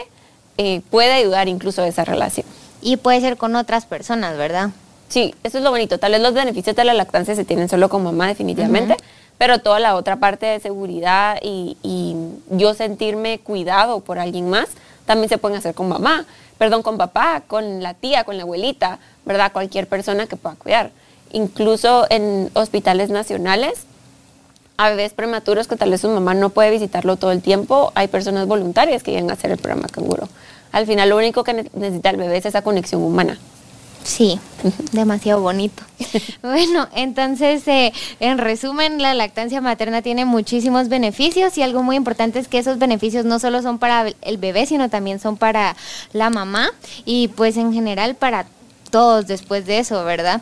eh, 0.59 0.83
puede 0.91 1.13
ayudar 1.13 1.49
incluso 1.49 1.83
a 1.83 1.89
esa 1.89 2.05
relación. 2.05 2.47
Y 2.81 2.97
puede 2.97 3.21
ser 3.21 3.37
con 3.37 3.57
otras 3.57 3.87
personas, 3.87 4.37
¿verdad? 4.37 4.71
Sí, 5.09 5.35
eso 5.43 5.59
es 5.59 5.65
lo 5.65 5.71
bonito. 5.71 5.99
Tal 5.99 6.13
vez 6.13 6.21
los 6.21 6.35
beneficios 6.35 6.77
de 6.77 6.85
la 6.85 6.95
lactancia 6.95 7.35
se 7.35 7.45
tienen 7.45 7.69
solo 7.69 7.89
con 7.89 8.05
mamá, 8.05 8.29
definitivamente, 8.29 8.97
pero 9.39 9.59
toda 9.59 9.81
la 9.81 9.97
otra 9.97 10.17
parte 10.17 10.47
de 10.47 10.61
seguridad 10.61 11.39
y, 11.43 11.77
y 11.83 12.15
yo 12.51 12.75
sentirme 12.75 13.39
cuidado 13.39 14.01
por 14.01 14.19
alguien 14.19 14.51
más, 14.51 14.69
también 15.09 15.31
se 15.31 15.39
pueden 15.39 15.57
hacer 15.57 15.75
con 15.75 15.89
mamá, 15.89 16.27
perdón, 16.59 16.83
con 16.83 16.99
papá, 16.99 17.43
con 17.47 17.83
la 17.83 17.95
tía, 17.95 18.25
con 18.25 18.37
la 18.37 18.43
abuelita, 18.43 18.99
¿verdad? 19.25 19.53
Cualquier 19.53 19.87
persona 19.89 20.27
que 20.27 20.37
pueda 20.37 20.55
cuidar. 20.57 20.91
Incluso 21.33 22.07
en 22.11 22.51
hospitales 22.53 23.09
nacionales, 23.09 23.85
a 24.77 24.91
bebés 24.91 25.15
prematuros 25.15 25.67
que 25.67 25.77
tal 25.77 25.91
vez 25.91 26.03
su 26.03 26.11
mamá 26.11 26.35
no 26.35 26.51
puede 26.51 26.71
visitarlo 26.71 27.17
todo 27.17 27.33
el 27.33 27.41
tiempo, 27.41 27.91
hay 27.95 28.09
personas 28.09 28.47
voluntarias 28.47 29.03
que 29.03 29.13
vienen 29.13 29.31
a 29.31 29.33
hacer 29.33 29.51
el 29.51 29.57
programa 29.57 29.89
canguro. 29.89 30.29
Al 30.73 30.87
final 30.87 31.09
lo 31.09 31.17
único 31.17 31.43
que 31.43 31.55
necesita 31.55 32.11
el 32.11 32.19
bebé 32.19 32.37
es 32.37 32.45
esa 32.45 32.61
conexión 32.61 33.03
humana. 33.03 33.39
Sí, 34.09 34.41
demasiado 34.93 35.43
bonito. 35.43 35.83
Bueno, 36.43 36.89
entonces, 36.95 37.67
eh, 37.69 37.93
en 38.21 38.39
resumen, 38.39 39.03
la 39.03 39.13
lactancia 39.13 39.61
materna 39.61 40.01
tiene 40.01 40.25
muchísimos 40.25 40.89
beneficios 40.89 41.59
y 41.59 41.63
algo 41.63 41.83
muy 41.83 41.97
importante 41.97 42.39
es 42.39 42.49
que 42.49 42.59
esos 42.59 42.79
beneficios 42.79 43.27
no 43.27 43.39
solo 43.39 43.61
son 43.61 43.79
para 43.79 44.07
el 44.23 44.39
bebé, 44.39 44.65
sino 44.65 44.89
también 44.89 45.21
son 45.21 45.37
para 45.37 45.77
la 46.15 46.31
mamá 46.31 46.71
y 47.05 47.29
pues 47.29 47.59
en 47.59 47.75
general 47.75 48.15
para 48.15 48.47
todos 48.91 49.27
después 49.27 49.67
de 49.67 49.81
eso, 49.81 50.03
¿verdad? 50.05 50.41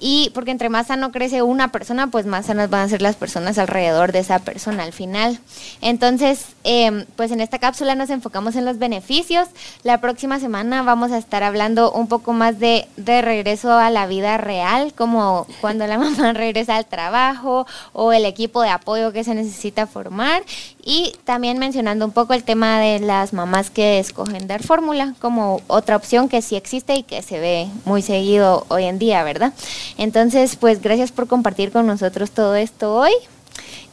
Y 0.00 0.30
porque 0.34 0.50
entre 0.50 0.68
más 0.68 0.88
sano 0.88 1.10
crece 1.10 1.42
una 1.42 1.72
persona, 1.72 2.06
pues 2.08 2.26
más 2.26 2.46
sanas 2.46 2.70
van 2.70 2.82
a 2.82 2.88
ser 2.88 3.02
las 3.02 3.16
personas 3.16 3.58
alrededor 3.58 4.12
de 4.12 4.20
esa 4.20 4.38
persona 4.38 4.84
al 4.84 4.92
final. 4.92 5.38
Entonces, 5.80 6.46
em, 6.64 7.04
pues 7.16 7.30
en 7.30 7.40
esta 7.40 7.58
cápsula 7.58 7.94
nos 7.94 8.10
enfocamos 8.10 8.56
en 8.56 8.64
los 8.64 8.78
beneficios. 8.78 9.48
La 9.82 10.00
próxima 10.00 10.38
semana 10.38 10.82
vamos 10.82 11.12
a 11.12 11.18
estar 11.18 11.42
hablando 11.42 11.90
un 11.92 12.06
poco 12.06 12.32
más 12.32 12.58
de, 12.58 12.86
de 12.96 13.22
regreso 13.22 13.72
a 13.72 13.90
la 13.90 14.06
vida 14.06 14.36
real, 14.36 14.92
como 14.94 15.46
cuando 15.60 15.86
la 15.86 15.98
mamá 15.98 16.32
regresa 16.32 16.76
al 16.76 16.86
trabajo 16.86 17.66
o 17.92 18.12
el 18.12 18.24
equipo 18.24 18.62
de 18.62 18.70
apoyo 18.70 19.12
que 19.12 19.24
se 19.24 19.34
necesita 19.34 19.86
formar. 19.86 20.42
Y 20.84 21.12
también 21.24 21.58
mencionando 21.58 22.06
un 22.06 22.12
poco 22.12 22.32
el 22.32 22.44
tema 22.44 22.80
de 22.80 23.00
las 23.00 23.32
mamás 23.32 23.68
que 23.68 23.98
escogen 23.98 24.46
dar 24.46 24.62
fórmula 24.62 25.14
como 25.20 25.60
otra 25.66 25.96
opción 25.96 26.28
que 26.28 26.40
sí 26.40 26.56
existe 26.56 26.94
y 26.94 27.02
que 27.02 27.20
se 27.20 27.38
ve 27.38 27.68
muy 27.84 28.00
seguido 28.00 28.64
hoy 28.68 28.84
en 28.84 28.98
día, 28.98 29.22
¿verdad? 29.22 29.52
Entonces, 29.96 30.56
pues 30.56 30.82
gracias 30.82 31.12
por 31.12 31.26
compartir 31.26 31.72
con 31.72 31.86
nosotros 31.86 32.30
todo 32.30 32.54
esto 32.54 32.94
hoy. 32.94 33.12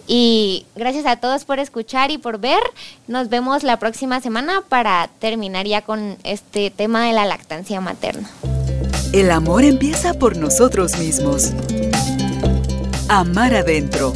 Y 0.07 0.65
gracias 0.75 1.05
a 1.05 1.15
todos 1.15 1.45
por 1.45 1.59
escuchar 1.59 2.11
y 2.11 2.17
por 2.17 2.39
ver. 2.39 2.61
Nos 3.07 3.29
vemos 3.29 3.63
la 3.63 3.79
próxima 3.79 4.21
semana 4.21 4.61
para 4.67 5.09
terminar 5.19 5.65
ya 5.65 5.81
con 5.81 6.17
este 6.23 6.69
tema 6.69 7.05
de 7.05 7.13
la 7.13 7.25
lactancia 7.25 7.81
materna. 7.81 8.29
El 9.13 9.31
amor 9.31 9.63
empieza 9.63 10.13
por 10.13 10.37
nosotros 10.37 10.97
mismos. 10.99 11.53
Amar 13.07 13.55
adentro. 13.55 14.13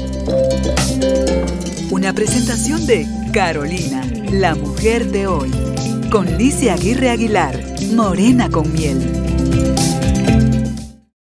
Una 1.90 2.14
presentación 2.14 2.86
de 2.86 3.08
Carolina, 3.34 4.04
la 4.32 4.56
mujer 4.56 5.10
de 5.10 5.28
hoy. 5.28 5.52
Con 6.12 6.38
Licia 6.38 6.74
Aguirre 6.74 7.10
Aguilar, 7.12 7.64
Morena 7.94 8.50
con 8.50 8.72
miel. 8.74 9.99